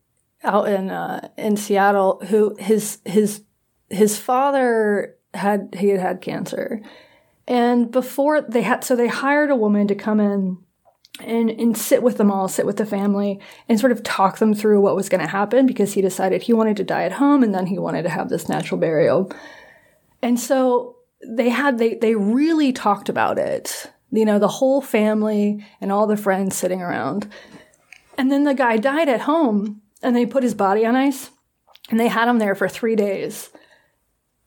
[0.43, 3.43] out in uh, in Seattle who his his
[3.89, 6.81] his father had he had had cancer,
[7.47, 10.57] and before they had so they hired a woman to come in
[11.19, 14.53] and and sit with them all, sit with the family, and sort of talk them
[14.53, 17.43] through what was going to happen because he decided he wanted to die at home
[17.43, 19.31] and then he wanted to have this natural burial,
[20.21, 23.91] and so they had they they really talked about it.
[24.11, 27.29] You know, the whole family and all the friends sitting around.
[28.17, 31.31] And then the guy died at home and they put his body on ice
[31.89, 33.49] and they had him there for three days.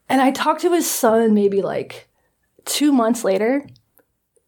[0.09, 2.08] And I talked to his son maybe like
[2.69, 3.67] two months later,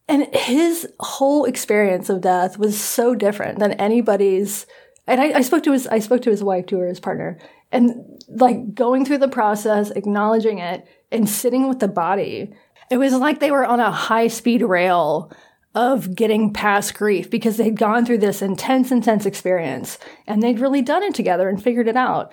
[0.06, 4.66] and his whole experience of death was so different than anybody's.
[5.06, 7.38] And I, I spoke to his I spoke to his wife too, or his partner,
[7.72, 12.52] and like going through the process, acknowledging it, and sitting with the body.
[12.90, 15.32] It was like they were on a high speed rail
[15.74, 20.82] of getting past grief because they'd gone through this intense, intense experience and they'd really
[20.82, 22.32] done it together and figured it out.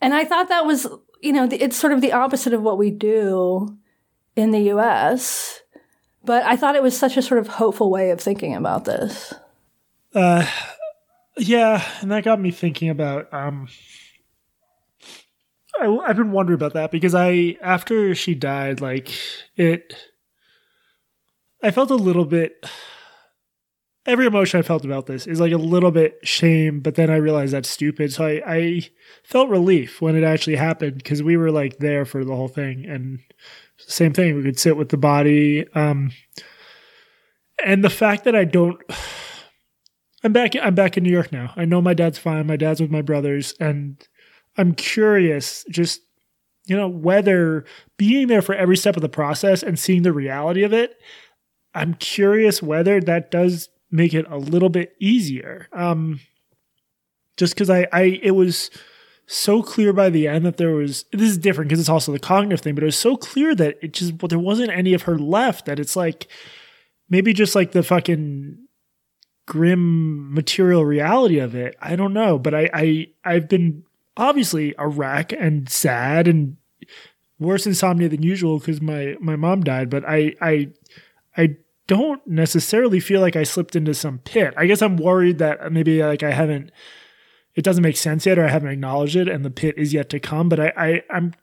[0.00, 0.88] And I thought that was,
[1.20, 3.78] you know, it's sort of the opposite of what we do
[4.36, 5.60] in the US.
[6.24, 9.34] But I thought it was such a sort of hopeful way of thinking about this.
[10.14, 10.46] Uh,
[11.36, 13.32] yeah, and that got me thinking about.
[13.32, 13.68] Um,
[15.80, 19.10] I, I've been wondering about that because I, after she died, like
[19.56, 19.94] it
[21.62, 22.66] I felt a little bit.
[24.04, 27.16] Every emotion I felt about this is like a little bit shame, but then I
[27.16, 28.12] realized that's stupid.
[28.12, 28.90] So I, I
[29.22, 32.84] felt relief when it actually happened because we were like there for the whole thing.
[32.84, 33.20] And
[33.78, 35.66] same thing, we could sit with the body.
[35.74, 36.12] Um,
[37.64, 38.80] and the fact that I don't.
[40.24, 40.54] I'm back.
[40.54, 41.52] I'm back in New York now.
[41.56, 42.46] I know my dad's fine.
[42.46, 44.00] My dad's with my brothers, and
[44.56, 46.00] I'm curious, just
[46.66, 47.64] you know, whether
[47.96, 50.96] being there for every step of the process and seeing the reality of it
[51.74, 55.68] I'm curious whether that does make it a little bit easier.
[55.72, 56.20] Um,
[57.36, 58.70] just because I, I, it was
[59.26, 61.04] so clear by the end that there was.
[61.12, 63.78] This is different because it's also the cognitive thing, but it was so clear that
[63.82, 65.66] it just well, there wasn't any of her left.
[65.66, 66.28] That it's like
[67.08, 68.58] maybe just like the fucking
[69.46, 71.76] grim material reality of it.
[71.80, 73.84] I don't know, but I, I, I've been
[74.16, 76.56] obviously a wreck and sad and
[77.38, 79.90] worse insomnia than usual because my my mom died.
[79.90, 80.70] But I, I,
[81.36, 81.56] I
[81.86, 84.54] don't necessarily feel like I slipped into some pit.
[84.56, 86.70] I guess I'm worried that maybe like I haven't
[87.54, 90.08] it doesn't make sense yet or I haven't acknowledged it and the pit is yet
[90.10, 90.48] to come.
[90.48, 91.34] But I, I I'm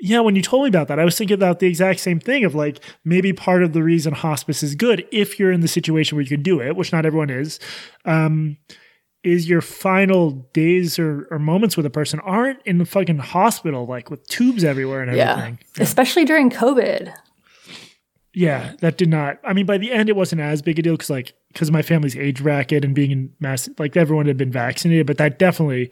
[0.00, 2.44] yeah, when you told me about that, I was thinking about the exact same thing
[2.44, 6.16] of like maybe part of the reason hospice is good if you're in the situation
[6.16, 7.58] where you can do it, which not everyone is,
[8.04, 8.58] um,
[9.22, 13.86] is your final days or, or moments with a person aren't in the fucking hospital,
[13.86, 15.58] like with tubes everywhere and everything.
[15.60, 15.68] Yeah.
[15.78, 15.82] yeah.
[15.82, 17.14] Especially during COVID
[18.36, 19.38] yeah, that did not.
[19.44, 21.80] I mean, by the end, it wasn't as big a deal because, like, because my
[21.80, 25.90] family's age bracket and being in mass, like, everyone had been vaccinated, but that definitely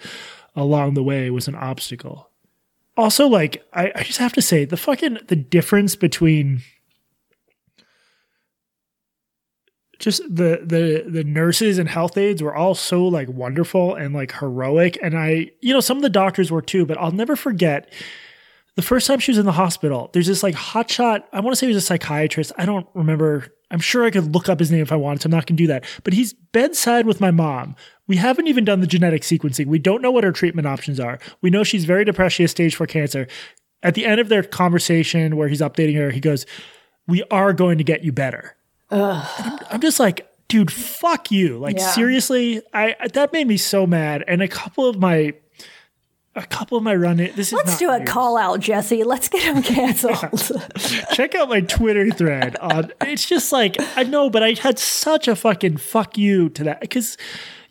[0.54, 2.28] along the way was an obstacle.
[2.98, 6.60] Also, like, I, I just have to say the fucking the difference between
[9.98, 14.32] just the the the nurses and health aides were all so like wonderful and like
[14.32, 17.90] heroic and i you know some of the doctors were too but i'll never forget
[18.76, 21.56] the first time she was in the hospital there's this like hotshot i want to
[21.56, 24.70] say he was a psychiatrist i don't remember i'm sure i could look up his
[24.70, 27.20] name if i wanted to i'm not going to do that but he's bedside with
[27.20, 27.74] my mom
[28.06, 31.18] we haven't even done the genetic sequencing we don't know what her treatment options are
[31.40, 33.26] we know she's very depressed she has stage 4 cancer
[33.82, 36.46] at the end of their conversation where he's updating her he goes
[37.06, 38.56] we are going to get you better
[38.90, 41.58] I'm, I'm just like, dude, fuck you.
[41.58, 41.90] Like Yeah.
[41.90, 44.22] seriously, I that made me so mad.
[44.28, 45.34] And a couple of my
[46.36, 49.04] a couple of my run this is Let's do a call out, Jesse.
[49.04, 50.16] Let's get him canceled.
[51.12, 55.28] Check out my Twitter thread on it's just like I know, but I had such
[55.28, 57.16] a fucking fuck you to that because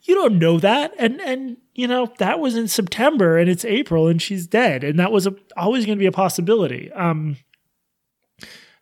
[0.03, 0.93] you don't know that.
[0.97, 4.83] And and you know, that was in September and it's April and she's dead.
[4.83, 6.91] And that was a, always gonna be a possibility.
[6.93, 7.37] Um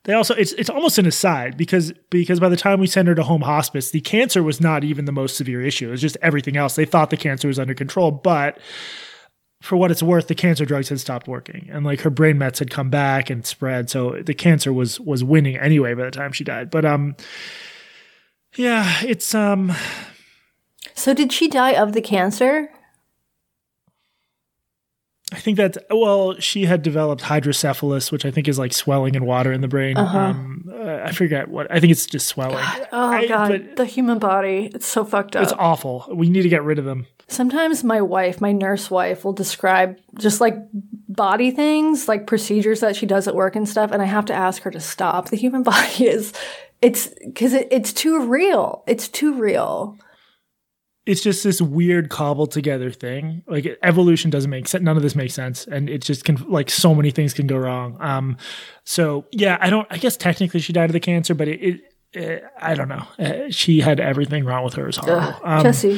[0.04, 3.16] they also it's it's almost an aside because because by the time we sent her
[3.16, 5.88] to home hospice, the cancer was not even the most severe issue.
[5.88, 6.76] It was just everything else.
[6.76, 8.60] They thought the cancer was under control, but
[9.62, 12.60] for what it's worth, the cancer drugs had stopped working, and like her brain mets
[12.60, 13.90] had come back and spread.
[13.90, 16.70] So the cancer was was winning anyway by the time she died.
[16.70, 17.16] But um,
[18.56, 19.72] yeah, it's um,
[20.96, 22.70] so, did she die of the cancer?
[25.34, 29.26] I think that well, she had developed hydrocephalus, which I think is like swelling and
[29.26, 29.98] water in the brain.
[29.98, 31.72] Um, uh, I forget what.
[31.72, 32.66] I think it's just swelling.
[32.92, 33.78] Oh, I- God.
[33.78, 34.70] the human body.
[34.74, 35.44] It's so fucked up.
[35.44, 36.06] It's awful.
[36.14, 37.08] We need to get rid of them.
[37.32, 40.58] Sometimes my wife, my nurse wife, will describe just like
[41.08, 44.34] body things, like procedures that she does at work and stuff, and I have to
[44.34, 45.30] ask her to stop.
[45.30, 46.34] The human body is,
[46.82, 48.84] it's because it, it's too real.
[48.88, 49.98] It's too real.
[51.06, 53.44] it's just this weird cobbled together thing.
[53.48, 54.84] Like evolution doesn't make sense.
[54.84, 57.58] None of this makes sense, and it just can like so many things can go
[57.58, 57.98] wrong.
[58.00, 58.38] Um,
[58.84, 59.88] so yeah, I don't.
[59.90, 61.62] I guess technically she died of the cancer, but it.
[61.62, 61.82] it
[62.14, 63.06] uh, I don't know.
[63.18, 64.84] Uh, she had everything wrong with her.
[64.84, 65.40] It was horrible.
[65.46, 65.98] Um, Jesse.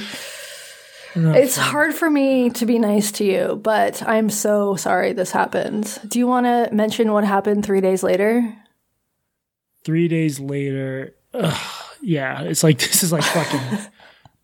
[1.15, 5.99] It's hard for me to be nice to you, but I'm so sorry this happened.
[6.07, 8.55] Do you want to mention what happened three days later?
[9.83, 13.79] three days later, ugh, yeah, it's like this is like fucking.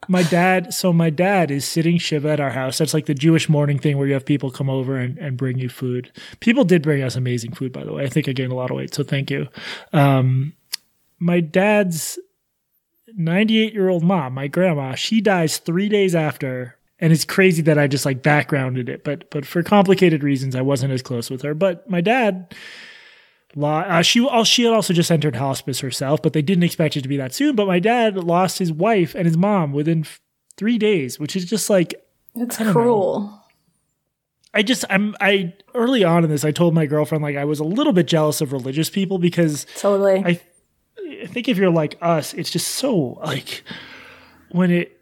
[0.08, 2.78] my dad, so my dad is sitting shiva at our house.
[2.78, 5.58] That's like the Jewish mourning thing where you have people come over and, and bring
[5.58, 6.12] you food.
[6.40, 8.04] People did bring us amazing food, by the way.
[8.04, 9.48] I think I gained a lot of weight, so thank you.
[9.94, 10.54] Um,
[11.20, 12.18] my dad's
[13.16, 16.76] 98 year old mom, my grandma, she dies three days after.
[17.02, 20.62] And it's crazy that I just like backgrounded it, but but for complicated reasons, I
[20.62, 21.54] wasn't as close with her.
[21.54, 22.54] But my dad,
[23.62, 27.02] uh, she uh, she had also just entered hospice herself, but they didn't expect it
[27.02, 27.56] to be that soon.
[27.56, 30.20] But my dad lost his wife and his mom within f-
[30.58, 31.94] three days, which is just like
[32.36, 32.74] It's don't know.
[32.74, 33.44] cruel.
[34.54, 37.60] I just I'm I early on in this I told my girlfriend like I was
[37.60, 40.22] a little bit jealous of religious people because Totally.
[40.26, 40.42] I
[41.32, 43.64] think if you're like us, it's just so like
[44.52, 44.96] when it.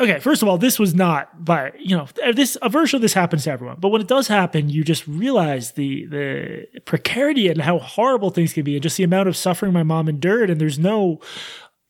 [0.00, 3.12] Okay, first of all, this was not by you know this a version of this
[3.12, 7.60] happens to everyone, but when it does happen, you just realize the the precarity and
[7.60, 10.50] how horrible things can be, and just the amount of suffering my mom endured.
[10.50, 11.20] And there's no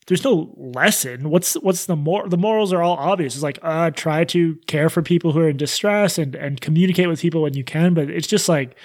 [0.07, 1.31] there's no lesson.
[1.31, 3.35] What's what's the more the morals are all obvious.
[3.35, 7.09] It's like uh try to care for people who are in distress and and communicate
[7.09, 8.77] with people when you can, but it's just like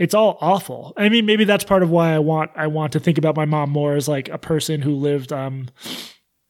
[0.00, 0.94] it's all awful.
[0.96, 3.44] I mean, maybe that's part of why I want I want to think about my
[3.44, 5.68] mom more as like a person who lived, um,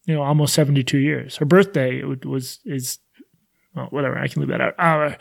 [0.07, 1.37] you know, almost seventy two years.
[1.37, 2.99] Her birthday was, was is
[3.75, 4.17] well, whatever.
[4.17, 4.75] I can leave that out.
[4.79, 5.17] Uh,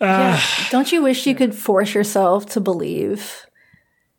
[0.00, 0.40] yeah.
[0.70, 3.46] Don't you wish you could force yourself to believe?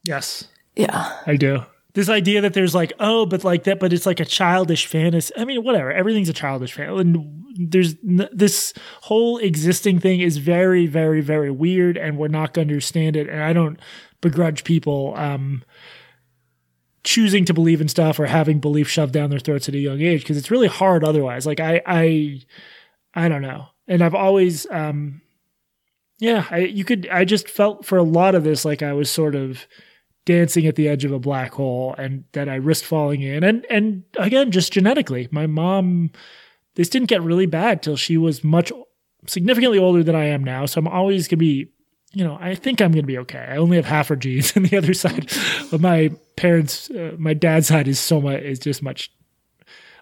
[0.04, 1.12] yes, Yeah.
[1.26, 1.63] I do.
[1.93, 5.34] This idea that there's like, oh, but like that, but it's like a childish fantasy.
[5.36, 5.91] I mean, whatever.
[5.91, 11.49] Everything's a childish fantasy And there's n- this whole existing thing is very, very, very
[11.49, 13.28] weird, and we're not going to understand it.
[13.28, 13.80] And I don't
[14.21, 15.63] begrudge people um,
[17.04, 20.02] choosing to believe in stuff or having belief shoved down their throats at a young
[20.02, 21.47] age because it's really hard otherwise.
[21.47, 22.41] Like I, I,
[23.15, 23.65] I don't know.
[23.88, 25.21] And I've always, um,
[26.19, 27.08] yeah, I, you could.
[27.10, 29.65] I just felt for a lot of this like I was sort of
[30.25, 33.43] dancing at the edge of a black hole and that I risked falling in.
[33.43, 36.12] And and again, just genetically, my mom
[36.75, 38.71] this didn't get really bad till she was much
[39.27, 40.65] significantly older than I am now.
[40.65, 41.67] So I'm always gonna be,
[42.13, 43.39] you know, I think I'm gonna be okay.
[43.39, 45.31] I only have half her genes, and the other side
[45.71, 49.12] of my parents, uh, my dad's side is so much is just much.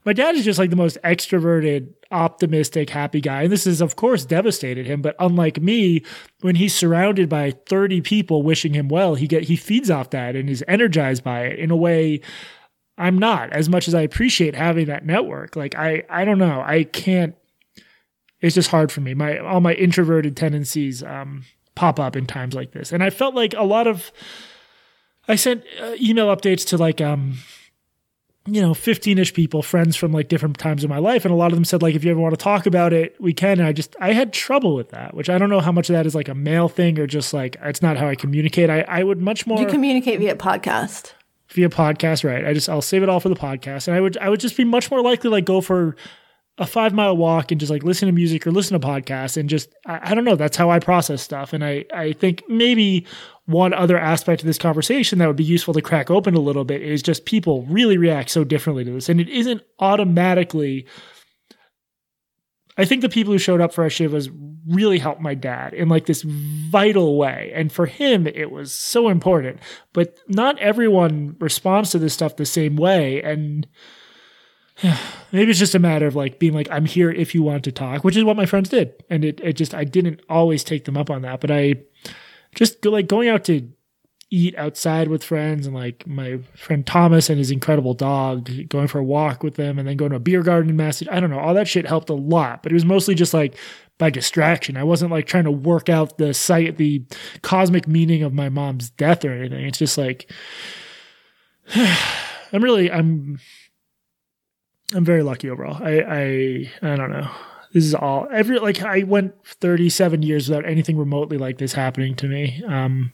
[0.05, 3.43] My dad is just like the most extroverted, optimistic, happy guy.
[3.43, 5.01] And this is, of course, devastated him.
[5.01, 6.03] But unlike me,
[6.41, 10.35] when he's surrounded by 30 people wishing him well, he get he feeds off that
[10.35, 12.21] and is energized by it in a way
[12.97, 15.55] I'm not, as much as I appreciate having that network.
[15.55, 16.63] Like I I don't know.
[16.65, 17.35] I can't
[18.41, 19.13] it's just hard for me.
[19.13, 21.43] My all my introverted tendencies um
[21.75, 22.91] pop up in times like this.
[22.91, 24.11] And I felt like a lot of
[25.27, 27.37] I sent uh, email updates to like um
[28.47, 31.25] you know, 15 ish people, friends from like different times of my life.
[31.25, 33.15] And a lot of them said, like, if you ever want to talk about it,
[33.19, 33.59] we can.
[33.59, 35.93] And I just, I had trouble with that, which I don't know how much of
[35.93, 38.69] that is like a male thing or just like, it's not how I communicate.
[38.69, 41.11] I, I would much more You communicate via podcast.
[41.49, 42.45] via podcast, right?
[42.45, 43.87] I just, I'll save it all for the podcast.
[43.87, 45.95] And I would, I would just be much more likely like go for
[46.57, 49.47] a five mile walk and just like listen to music or listen to podcasts and
[49.49, 50.35] just, I, I don't know.
[50.35, 51.53] That's how I process stuff.
[51.53, 53.05] And I, I think maybe
[53.47, 56.65] one other aspect of this conversation that would be useful to crack open a little
[56.65, 59.07] bit is just people really react so differently to this.
[59.07, 60.85] And it isn't automatically.
[62.77, 64.29] I think the people who showed up for our Shivas
[64.67, 67.53] really helped my dad in like this vital way.
[67.55, 69.59] And for him, it was so important.
[69.93, 73.23] But not everyone responds to this stuff the same way.
[73.23, 73.65] And
[75.31, 77.71] maybe it's just a matter of like being like, I'm here if you want to
[77.71, 78.93] talk, which is what my friends did.
[79.09, 81.39] And it, it just, I didn't always take them up on that.
[81.39, 81.75] But I,
[82.57, 83.69] just like going out to
[84.31, 88.97] eat outside with friends and like my friend Thomas and his incredible dog, going for
[88.97, 91.15] a walk with them and then going to a beer garden in Massachusetts.
[91.15, 91.39] I don't know.
[91.39, 93.55] All that shit helped a lot, but it was mostly just like
[93.99, 94.75] by distraction.
[94.75, 97.03] I wasn't like trying to work out the site, the
[97.43, 99.63] cosmic meaning of my mom's death or anything.
[99.65, 100.29] It's just like,
[101.75, 103.39] I'm really, I'm,
[104.95, 105.77] I'm very lucky overall.
[105.81, 107.29] I, I, I don't know
[107.73, 112.15] this is all every like I went 37 years without anything remotely like this happening
[112.15, 112.63] to me.
[112.67, 113.13] Um,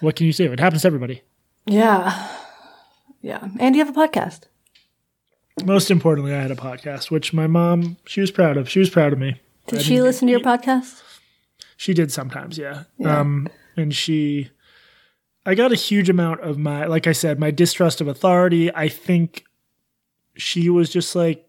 [0.00, 0.44] what can you say?
[0.46, 1.22] It happens to everybody.
[1.66, 2.28] Yeah,
[3.20, 3.48] yeah.
[3.58, 4.42] And you have a podcast.
[5.64, 8.68] Most importantly, I had a podcast, which my mom she was proud of.
[8.68, 9.40] She was proud of me.
[9.66, 11.02] Did she listen to your podcast?
[11.76, 12.84] She did sometimes, yeah.
[12.96, 13.20] yeah.
[13.20, 14.50] Um, and she,
[15.46, 18.74] I got a huge amount of my, like I said, my distrust of authority.
[18.74, 19.44] I think
[20.36, 21.47] she was just like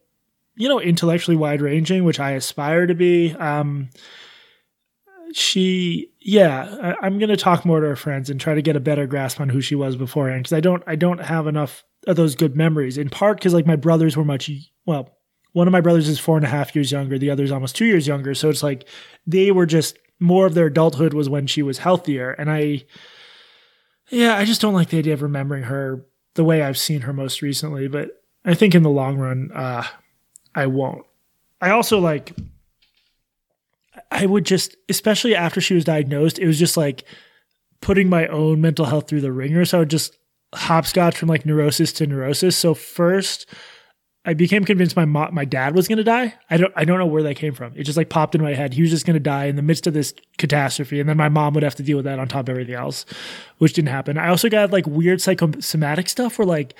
[0.60, 3.34] you know, intellectually wide ranging, which I aspire to be.
[3.36, 3.89] Um,
[5.32, 8.76] she, yeah, I, am going to talk more to her friends and try to get
[8.76, 11.86] a better grasp on who she was beforehand because I don't, I don't have enough
[12.07, 12.97] of those good memories.
[12.97, 14.51] In part because like my brothers were much,
[14.86, 15.18] well,
[15.53, 17.78] one of my brothers is four and a half years younger, the other is almost
[17.78, 18.36] two years younger.
[18.36, 18.86] So it's like
[19.26, 22.84] they were just more of their adulthood was when she was healthier, and I,
[24.10, 26.05] yeah, I just don't like the idea of remembering her
[26.36, 27.88] the way I've seen her most recently.
[27.88, 29.86] But I think in the long run, uh,
[30.56, 31.06] I won't.
[31.62, 32.36] I also like
[34.12, 37.04] I would just especially after she was diagnosed, it was just like
[37.82, 39.66] putting my own mental health through the wringer.
[39.66, 40.18] So I would just
[40.54, 42.58] hopscotch from like neurosis to neurosis.
[42.58, 43.45] So first
[44.26, 46.34] I became convinced my mo- my dad was going to die.
[46.50, 47.74] I don't I don't know where that came from.
[47.76, 48.74] It just like popped in my head.
[48.74, 51.30] He was just going to die in the midst of this catastrophe, and then my
[51.30, 53.06] mom would have to deal with that on top of everything else,
[53.60, 54.18] which didn't happen.
[54.18, 56.76] I also got like weird psychosomatic stuff where like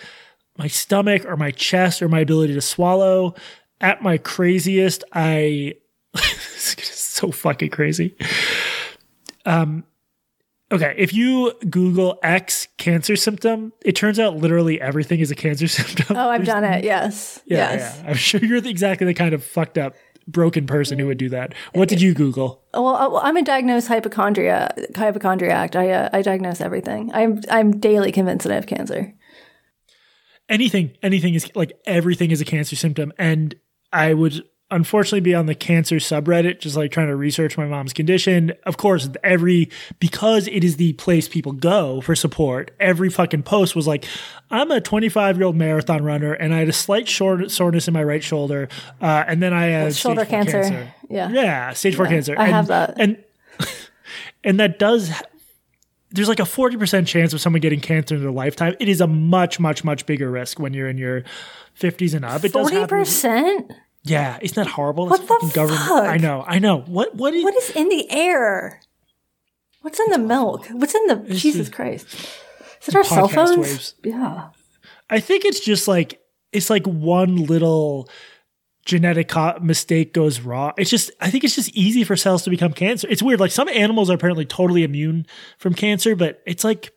[0.60, 3.34] my stomach or my chest or my ability to swallow
[3.82, 5.76] at my craziest, I
[6.20, 8.16] so fucking crazy.
[9.46, 9.86] Um,
[10.70, 15.68] okay, if you Google X cancer symptom, it turns out literally everything is a cancer
[15.70, 16.18] symptom.
[16.18, 16.84] Oh, I've There's, done it.
[16.84, 17.42] Yes.
[17.46, 18.02] Yeah, yes.
[18.04, 18.10] yeah.
[18.10, 19.96] I'm sure you're exactly the kind of fucked up
[20.28, 21.54] broken person who would do that.
[21.74, 22.62] What did you Google?
[22.74, 25.76] Well, I'm a diagnosed hypochondria, hypochondriac.
[25.78, 27.12] I uh, I diagnose everything.
[27.14, 29.14] I'm I'm daily convinced that I have cancer.
[30.50, 33.56] Anything, anything is like everything is a cancer symptom, and
[33.94, 37.94] I would unfortunately be on the cancer subreddit just like trying to research my mom's
[37.94, 38.54] condition.
[38.66, 39.70] Of course every
[40.00, 44.06] because it is the place people go for support every fucking post was like
[44.52, 47.94] i'm a 25 year old marathon runner and i had a slight short, soreness in
[47.94, 48.68] my right shoulder
[49.02, 50.62] uh, and then i had shoulder cancer.
[50.62, 50.94] cancer.
[51.10, 51.30] yeah.
[51.30, 52.36] Yeah stage four cancer.
[52.38, 52.94] I and, have that.
[52.98, 53.24] and
[54.44, 55.12] and that does
[56.12, 59.08] there's like a 40% chance of someone getting cancer in their lifetime it is a
[59.08, 61.24] much much much bigger risk when you're in your
[61.80, 62.44] 50s and up.
[62.44, 63.72] It 40%?
[64.04, 65.08] Yeah, isn't that horrible?
[65.08, 65.54] What the fuck?
[65.54, 65.82] government.
[66.08, 66.82] I know, I know.
[66.82, 68.82] What what is What is in the air?
[69.82, 70.68] What's in the milk?
[70.72, 72.08] What's in the it's Jesus the, Christ?
[72.82, 73.58] Is it our cell phones?
[73.58, 73.96] Waves.
[74.04, 74.50] Yeah.
[75.10, 78.10] I think it's just like it's like one little
[78.90, 79.32] genetic
[79.62, 80.74] mistake goes wrong.
[80.78, 83.08] It's just I think it's just easy for cells to become cancer.
[83.10, 83.40] It's weird.
[83.40, 85.26] Like some animals are apparently totally immune
[85.58, 86.94] from cancer, but it's like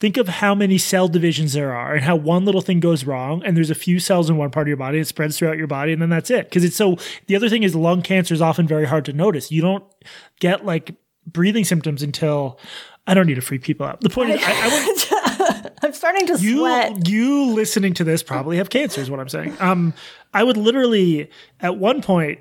[0.00, 3.42] think of how many cell divisions there are and how one little thing goes wrong
[3.44, 5.66] and there's a few cells in one part of your body it spreads throughout your
[5.66, 8.42] body and then that's it because it's so the other thing is lung cancer is
[8.42, 9.84] often very hard to notice you don't
[10.40, 10.94] get like
[11.26, 12.58] breathing symptoms until
[13.06, 14.94] i don't need to freak people out the point is I, I
[15.82, 19.28] i'm starting to you, sweat you listening to this probably have cancer is what i'm
[19.28, 19.94] saying um
[20.32, 21.28] i would literally
[21.60, 22.38] at one point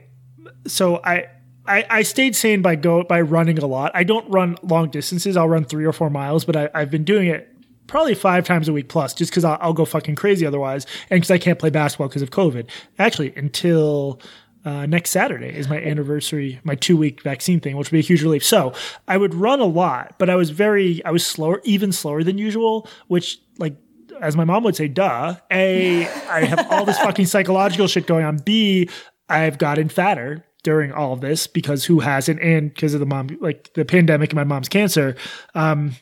[0.68, 1.28] so i
[1.66, 3.91] I, I stayed sane by go by running a lot.
[3.93, 5.38] I don't run long distances.
[5.38, 7.49] I'll run three or four miles, but I, I've been doing it
[7.88, 11.22] probably five times a week plus, just because I'll, I'll, go fucking crazy otherwise, and
[11.22, 12.70] because I can't play basketball because of COVID.
[12.99, 14.20] Actually, until
[14.66, 18.03] uh, next Saturday is my anniversary, my two week vaccine thing, which would be a
[18.03, 18.43] huge relief.
[18.43, 18.74] So
[19.07, 22.38] I would run a lot, but I was very, I was slower, even slower than
[22.38, 23.76] usual, which like
[24.22, 25.36] as my mom would say, duh.
[25.51, 28.38] A, I have all this fucking psychological shit going on.
[28.38, 28.89] B,
[29.30, 32.41] I've gotten fatter during all of this because who hasn't?
[32.41, 35.16] And because of the mom, like the pandemic and my mom's cancer.
[35.55, 35.95] Um,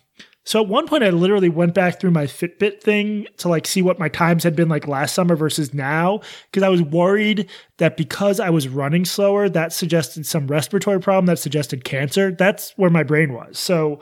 [0.44, 3.82] so at one point, I literally went back through my Fitbit thing to like see
[3.82, 7.96] what my times had been like last summer versus now, because I was worried that
[7.96, 12.32] because I was running slower, that suggested some respiratory problem that suggested cancer.
[12.32, 13.60] That's where my brain was.
[13.60, 14.00] So,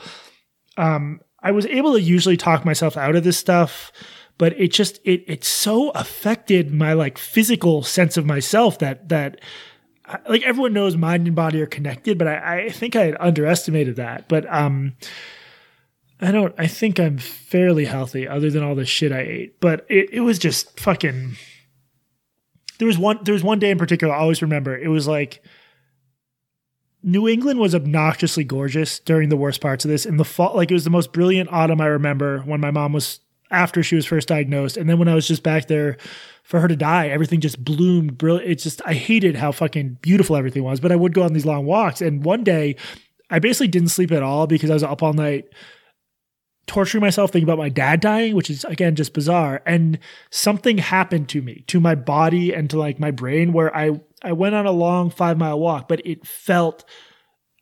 [0.77, 3.91] um, I was able to usually talk myself out of this stuff,
[4.37, 9.41] but it just it it so affected my like physical sense of myself that that
[10.27, 13.97] like everyone knows mind and body are connected, but I, I think I had underestimated
[13.97, 14.27] that.
[14.27, 14.95] But um
[16.21, 19.59] I don't I think I'm fairly healthy other than all the shit I ate.
[19.59, 21.37] But it, it was just fucking
[22.77, 24.77] there was one there was one day in particular I always remember.
[24.77, 25.41] It was like
[27.01, 30.05] New England was obnoxiously gorgeous during the worst parts of this.
[30.05, 32.91] In the fall, like it was the most brilliant autumn I remember when my mom
[32.91, 35.97] was after she was first diagnosed, and then when I was just back there
[36.43, 38.17] for her to die, everything just bloomed.
[38.17, 38.51] Brilliant.
[38.51, 41.45] It's just I hated how fucking beautiful everything was, but I would go on these
[41.45, 42.75] long walks, and one day
[43.29, 45.45] I basically didn't sleep at all because I was up all night
[46.69, 49.61] torturing myself thinking about my dad dying, which is again just bizarre.
[49.65, 49.97] And
[50.29, 54.33] something happened to me, to my body and to like my brain where I I
[54.33, 56.85] went on a long five mile walk, but it felt,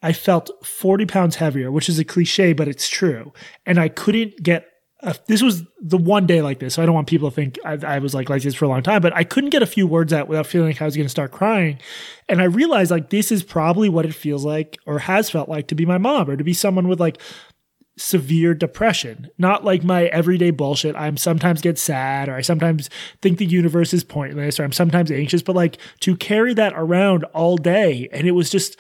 [0.01, 3.32] I felt 40 pounds heavier, which is a cliche, but it's true.
[3.66, 4.68] And I couldn't get,
[5.01, 6.74] a, this was the one day like this.
[6.74, 8.68] So I don't want people to think I, I was like like this for a
[8.68, 10.95] long time, but I couldn't get a few words out without feeling like I was
[10.95, 11.80] going to start crying.
[12.28, 15.68] And I realized like this is probably what it feels like or has felt like
[15.68, 17.22] to be my mom or to be someone with like
[17.98, 20.95] severe depression, not like my everyday bullshit.
[20.95, 22.89] I'm sometimes get sad or I sometimes
[23.22, 27.24] think the universe is pointless or I'm sometimes anxious, but like to carry that around
[27.26, 28.08] all day.
[28.12, 28.78] And it was just,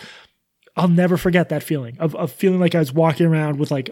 [0.75, 3.89] I'll never forget that feeling of, of feeling like I was walking around with like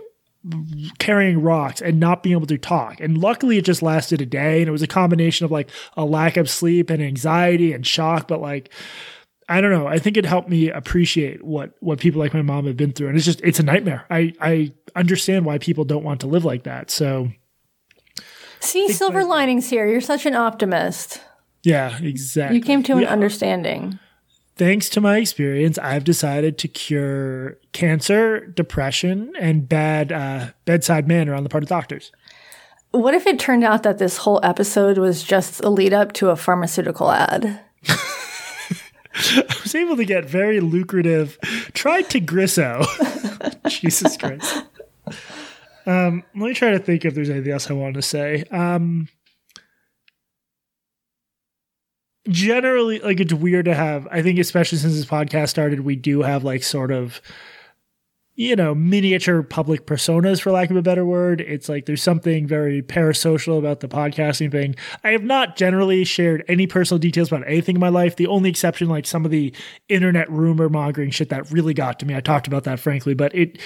[1.00, 3.00] carrying rocks and not being able to talk.
[3.00, 6.06] And luckily it just lasted a day and it was a combination of like a
[6.06, 8.72] lack of sleep and anxiety and shock, but like,
[9.48, 9.86] I don't know.
[9.88, 13.10] I think it helped me appreciate what what people like my mom have been through,
[13.10, 14.06] and it's just it's a nightmare.
[14.10, 16.90] I I understand why people don't want to live like that.
[16.90, 17.32] So,
[18.60, 19.86] see silver my, linings here.
[19.86, 21.22] You're such an optimist.
[21.64, 22.58] Yeah, exactly.
[22.58, 23.12] You came to an yeah.
[23.12, 24.00] understanding.
[24.58, 31.36] Thanks to my experience, I've decided to cure cancer, depression, and bad uh, bedside manner
[31.36, 32.12] on the part of doctors.
[32.92, 36.30] What if it turned out that this whole episode was just a lead up to
[36.30, 37.60] a pharmaceutical ad?
[39.16, 41.40] I was able to get very lucrative.
[41.74, 42.86] Tried to Tagrisso.
[43.70, 44.64] Jesus Christ.
[45.86, 48.44] Um, let me try to think if there's anything else I want to say.
[48.52, 49.08] Um,
[52.28, 54.08] generally, like it's weird to have.
[54.12, 57.22] I think, especially since this podcast started, we do have like sort of
[58.36, 61.40] you know, miniature public personas, for lack of a better word.
[61.40, 64.76] It's like there's something very parasocial about the podcasting thing.
[65.06, 68.18] I have not generally shared any personal details about anything in my life.
[68.18, 69.54] The only exception, like some of the
[69.88, 72.14] internet rumor mongering shit that really got to me.
[72.14, 73.58] I talked about that frankly, but it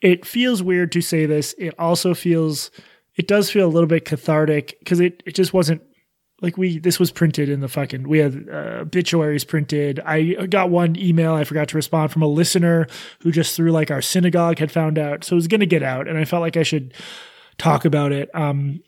[0.00, 1.54] it feels weird to say this.
[1.56, 2.72] It also feels
[3.14, 5.82] it does feel a little bit cathartic because it, it just wasn't
[6.42, 10.00] like we this was printed in the fucking we had uh, obituaries printed.
[10.00, 12.86] I got one email i forgot to respond from a listener
[13.20, 15.24] who just through like our synagogue had found out.
[15.24, 16.94] So it was going to get out and i felt like i should
[17.58, 18.30] talk about it.
[18.34, 18.82] Um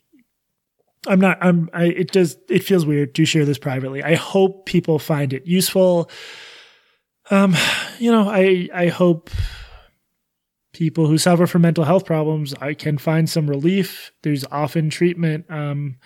[1.07, 4.03] i'm not i'm i it does it feels weird to share this privately.
[4.03, 6.11] I hope people find it useful.
[7.31, 7.57] Um
[7.99, 9.31] you know i i hope
[10.75, 14.13] people who suffer from mental health problems i can find some relief.
[14.23, 15.47] There's often treatment.
[15.49, 15.97] Um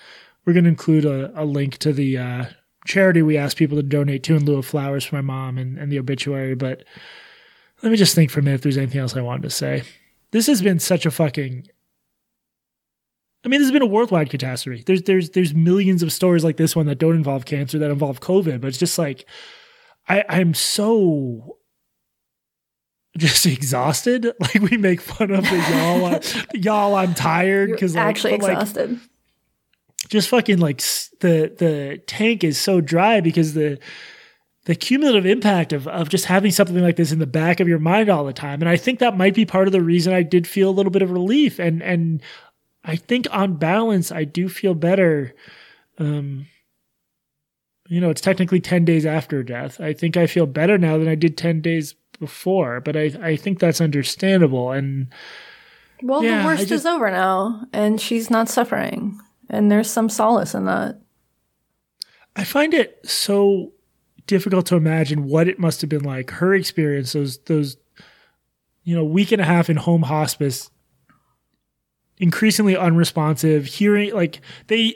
[0.45, 2.45] we're going to include a, a, link to the uh,
[2.85, 5.79] charity we asked people to donate to in lieu of flowers for my mom and,
[5.79, 6.55] and the obituary.
[6.55, 6.85] But
[7.83, 9.83] let me just think for a minute if there's anything else I wanted to say.
[10.31, 11.67] This has been such a fucking.
[13.45, 14.83] I mean, this has been a worldwide catastrophe.
[14.87, 18.21] There's there's there's millions of stories like this one that don't involve cancer, that involve
[18.21, 19.27] COVID, but it's just like
[20.09, 21.59] I, I'm so
[23.17, 24.33] just exhausted.
[24.41, 25.57] Like we make fun of the
[26.55, 26.95] y'all, y'all.
[26.95, 28.93] I'm tired because like, actually exhausted.
[28.93, 29.01] Like,
[30.13, 30.79] just fucking like
[31.21, 33.79] the the tank is so dry because the
[34.67, 37.79] the cumulative impact of of just having something like this in the back of your
[37.79, 38.61] mind all the time.
[38.61, 40.93] And i think that might be part of the reason i did feel a little
[40.93, 41.59] bit of relief.
[41.59, 42.23] And and
[42.85, 45.35] i think on balance i do feel better
[45.99, 46.47] um
[47.89, 49.81] you know it's technically 10 days after death.
[49.81, 53.35] I think i feel better now than i did 10 days before but i i
[53.35, 54.73] think that's understandable.
[54.73, 55.09] And
[56.03, 59.19] well yeah, the worst just, is over now and she's not suffering
[59.53, 61.01] and there's some solace in that.
[62.35, 63.73] I find it so
[64.27, 67.77] difficult to imagine what it must have been like her experience those those
[68.85, 70.71] you know week and a half in home hospice
[72.23, 73.67] increasingly unresponsive.
[73.67, 74.95] Hearing like they,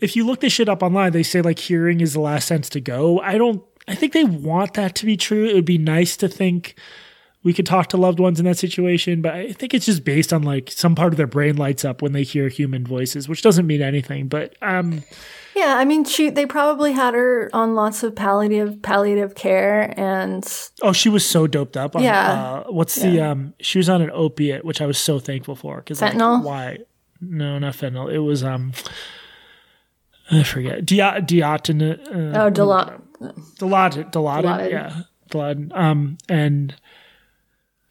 [0.00, 2.68] if you look this shit up online, they say like hearing is the last sense
[2.70, 3.20] to go.
[3.20, 3.62] I don't.
[3.86, 5.46] I think they want that to be true.
[5.46, 6.78] It would be nice to think
[7.44, 10.32] we could talk to loved ones in that situation, but I think it's just based
[10.32, 13.42] on like some part of their brain lights up when they hear human voices, which
[13.42, 14.26] doesn't mean anything.
[14.28, 15.02] But um,
[15.54, 20.44] yeah, I mean, she they probably had her on lots of palliative palliative care, and
[20.82, 21.94] oh, she was so doped up.
[21.96, 22.32] On, Yeah.
[22.32, 23.54] uh, what's the um?
[23.60, 26.42] She was on an opiate, which I was so thankful for because Fentanyl?
[26.42, 26.78] why?
[27.20, 28.12] No, not fentanyl.
[28.12, 28.72] It was um.
[30.30, 30.84] I forget.
[30.84, 31.80] Dia- Diatin.
[31.82, 33.00] Uh, oh, Delot.
[33.58, 34.70] Dilaudid, Dilaudid, Dilaudid.
[34.70, 35.76] yeah, Dilaudid.
[35.76, 36.74] Um, and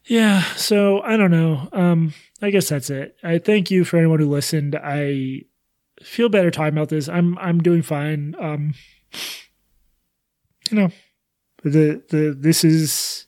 [0.08, 1.68] yeah, so I don't know.
[1.72, 3.16] Um, I guess that's it.
[3.22, 4.74] I thank you for anyone who listened.
[4.74, 5.42] I
[6.02, 7.08] feel better talking about this.
[7.08, 8.34] I'm I'm doing fine.
[8.40, 8.74] Um,
[10.70, 10.90] you know,
[11.62, 13.26] the the this is.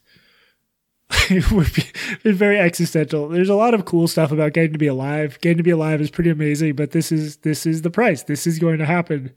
[1.28, 3.28] Been very existential.
[3.28, 5.40] There's a lot of cool stuff about getting to be alive.
[5.40, 8.22] Getting to be alive is pretty amazing, but this is this is the price.
[8.22, 9.32] This is going to happen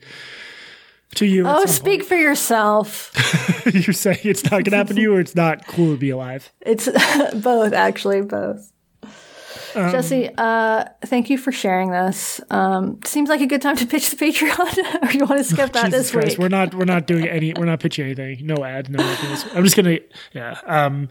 [1.15, 1.47] to you.
[1.47, 3.11] Oh, speak for yourself.
[3.73, 6.09] You're saying it's not going to happen to you, or it's not cool to be
[6.09, 6.51] alive.
[6.61, 6.87] It's
[7.35, 8.71] both, actually, both.
[9.75, 12.39] Um, Jesse, uh, thank you for sharing this.
[12.49, 15.73] Um, seems like a good time to pitch the Patreon, or you want to skip
[15.73, 16.37] that Jesus this Christ, week?
[16.39, 18.45] we're not we're not doing any we're not pitching anything.
[18.45, 19.57] No ad, no nothing.
[19.57, 19.97] I'm just gonna
[20.33, 20.59] yeah.
[20.65, 21.09] Um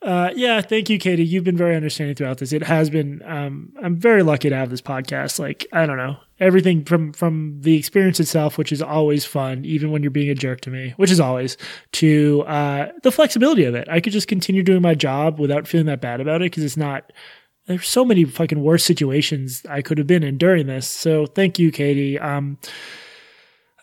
[0.00, 1.24] uh yeah, thank you, Katie.
[1.24, 2.52] You've been very understanding throughout this.
[2.52, 5.38] It has been um I'm very lucky to have this podcast.
[5.38, 6.16] Like, I don't know.
[6.42, 10.34] Everything from from the experience itself, which is always fun, even when you're being a
[10.34, 11.56] jerk to me, which is always,
[11.92, 13.88] to uh the flexibility of it.
[13.88, 16.76] I could just continue doing my job without feeling that bad about it because it's
[16.76, 17.12] not
[17.66, 20.88] there's so many fucking worse situations I could have been in during this.
[20.88, 22.18] So thank you, Katie.
[22.18, 22.58] Um,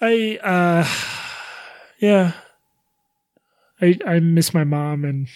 [0.01, 0.87] I uh,
[1.99, 2.33] yeah,
[3.81, 5.27] I I miss my mom, and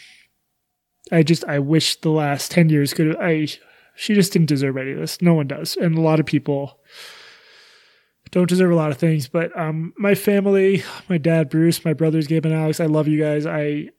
[1.11, 3.15] I just I wish the last ten years could.
[3.17, 3.47] I
[3.95, 5.21] she just didn't deserve any of this.
[5.21, 6.79] No one does, and a lot of people
[8.31, 9.27] don't deserve a lot of things.
[9.27, 13.21] But um, my family, my dad, Bruce, my brothers, Gabe and Alex, I love you
[13.21, 13.45] guys.
[13.45, 13.89] I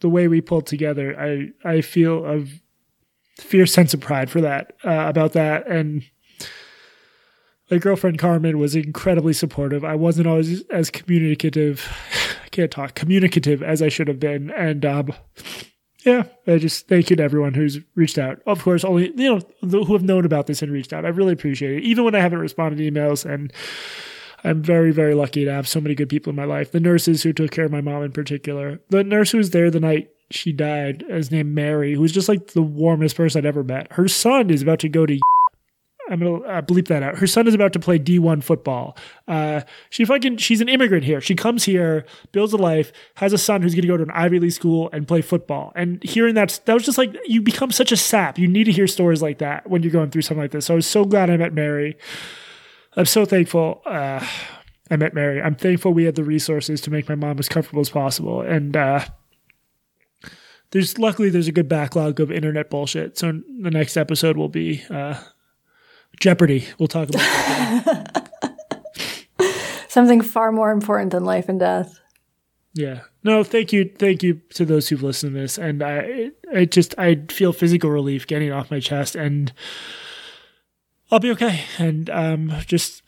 [0.00, 2.46] the way we pulled together, I I feel a
[3.40, 6.02] fierce sense of pride for that uh, about that and
[7.70, 9.84] my girlfriend Carmen was incredibly supportive.
[9.84, 11.86] I wasn't always as communicative.
[12.44, 14.50] I can't talk communicative as I should have been.
[14.50, 15.12] And um,
[16.04, 18.40] yeah, I just thank you to everyone who's reached out.
[18.46, 21.04] Of course, only you know who have known about this and reached out.
[21.04, 23.28] I really appreciate it, even when I haven't responded to emails.
[23.28, 23.52] And
[24.44, 26.72] I'm very, very lucky to have so many good people in my life.
[26.72, 28.80] The nurses who took care of my mom in particular.
[28.88, 32.48] The nurse who was there the night she died is named Mary, who's just like
[32.48, 33.92] the warmest person I'd ever met.
[33.92, 35.18] Her son is about to go to
[36.10, 37.18] I'm gonna uh, bleep that out.
[37.18, 38.96] Her son is about to play D1 football.
[39.28, 41.20] Uh, she fucking she's an immigrant here.
[41.20, 44.40] She comes here, builds a life, has a son who's gonna go to an Ivy
[44.40, 45.72] League school and play football.
[45.76, 48.38] And hearing that, that was just like you become such a sap.
[48.38, 50.66] You need to hear stories like that when you're going through something like this.
[50.66, 51.96] So I was so glad I met Mary.
[52.96, 53.82] I'm so thankful.
[53.86, 54.26] Uh,
[54.90, 55.40] I met Mary.
[55.40, 58.40] I'm thankful we had the resources to make my mom as comfortable as possible.
[58.40, 59.04] And uh,
[60.72, 63.16] there's luckily there's a good backlog of internet bullshit.
[63.16, 65.14] So the next episode will be uh,
[66.20, 66.66] Jeopardy.
[66.78, 68.30] We'll talk about that.
[69.88, 71.98] Something far more important than life and death.
[72.74, 73.00] yeah.
[73.22, 76.94] No, thank you, thank you to those who've listened to this, and I, I just
[76.98, 79.52] I feel physical relief getting it off my chest, and
[81.10, 83.02] I'll be okay, and um, just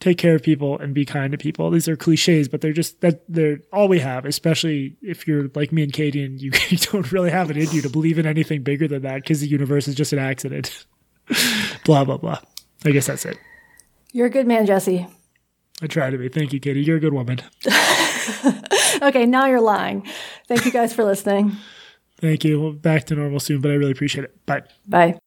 [0.00, 1.70] take care of people and be kind to people.
[1.70, 5.70] These are cliches, but they're just that they're all we have, especially if you're like
[5.70, 8.26] me and Katie, and you, you don't really have it in you to believe in
[8.26, 10.86] anything bigger than that because the universe is just an accident.
[11.88, 12.38] blah blah blah.
[12.84, 13.38] I guess that's it.
[14.12, 15.06] You're a good man, Jesse.
[15.80, 16.28] I try to be.
[16.28, 16.82] Thank you, Katie.
[16.82, 17.40] You're a good woman.
[19.00, 20.06] Okay, now you're lying.
[20.48, 21.56] Thank you guys for listening.
[22.20, 22.72] Thank you.
[22.72, 24.44] Back to normal soon, but I really appreciate it.
[24.44, 24.62] Bye.
[24.86, 25.18] Bye.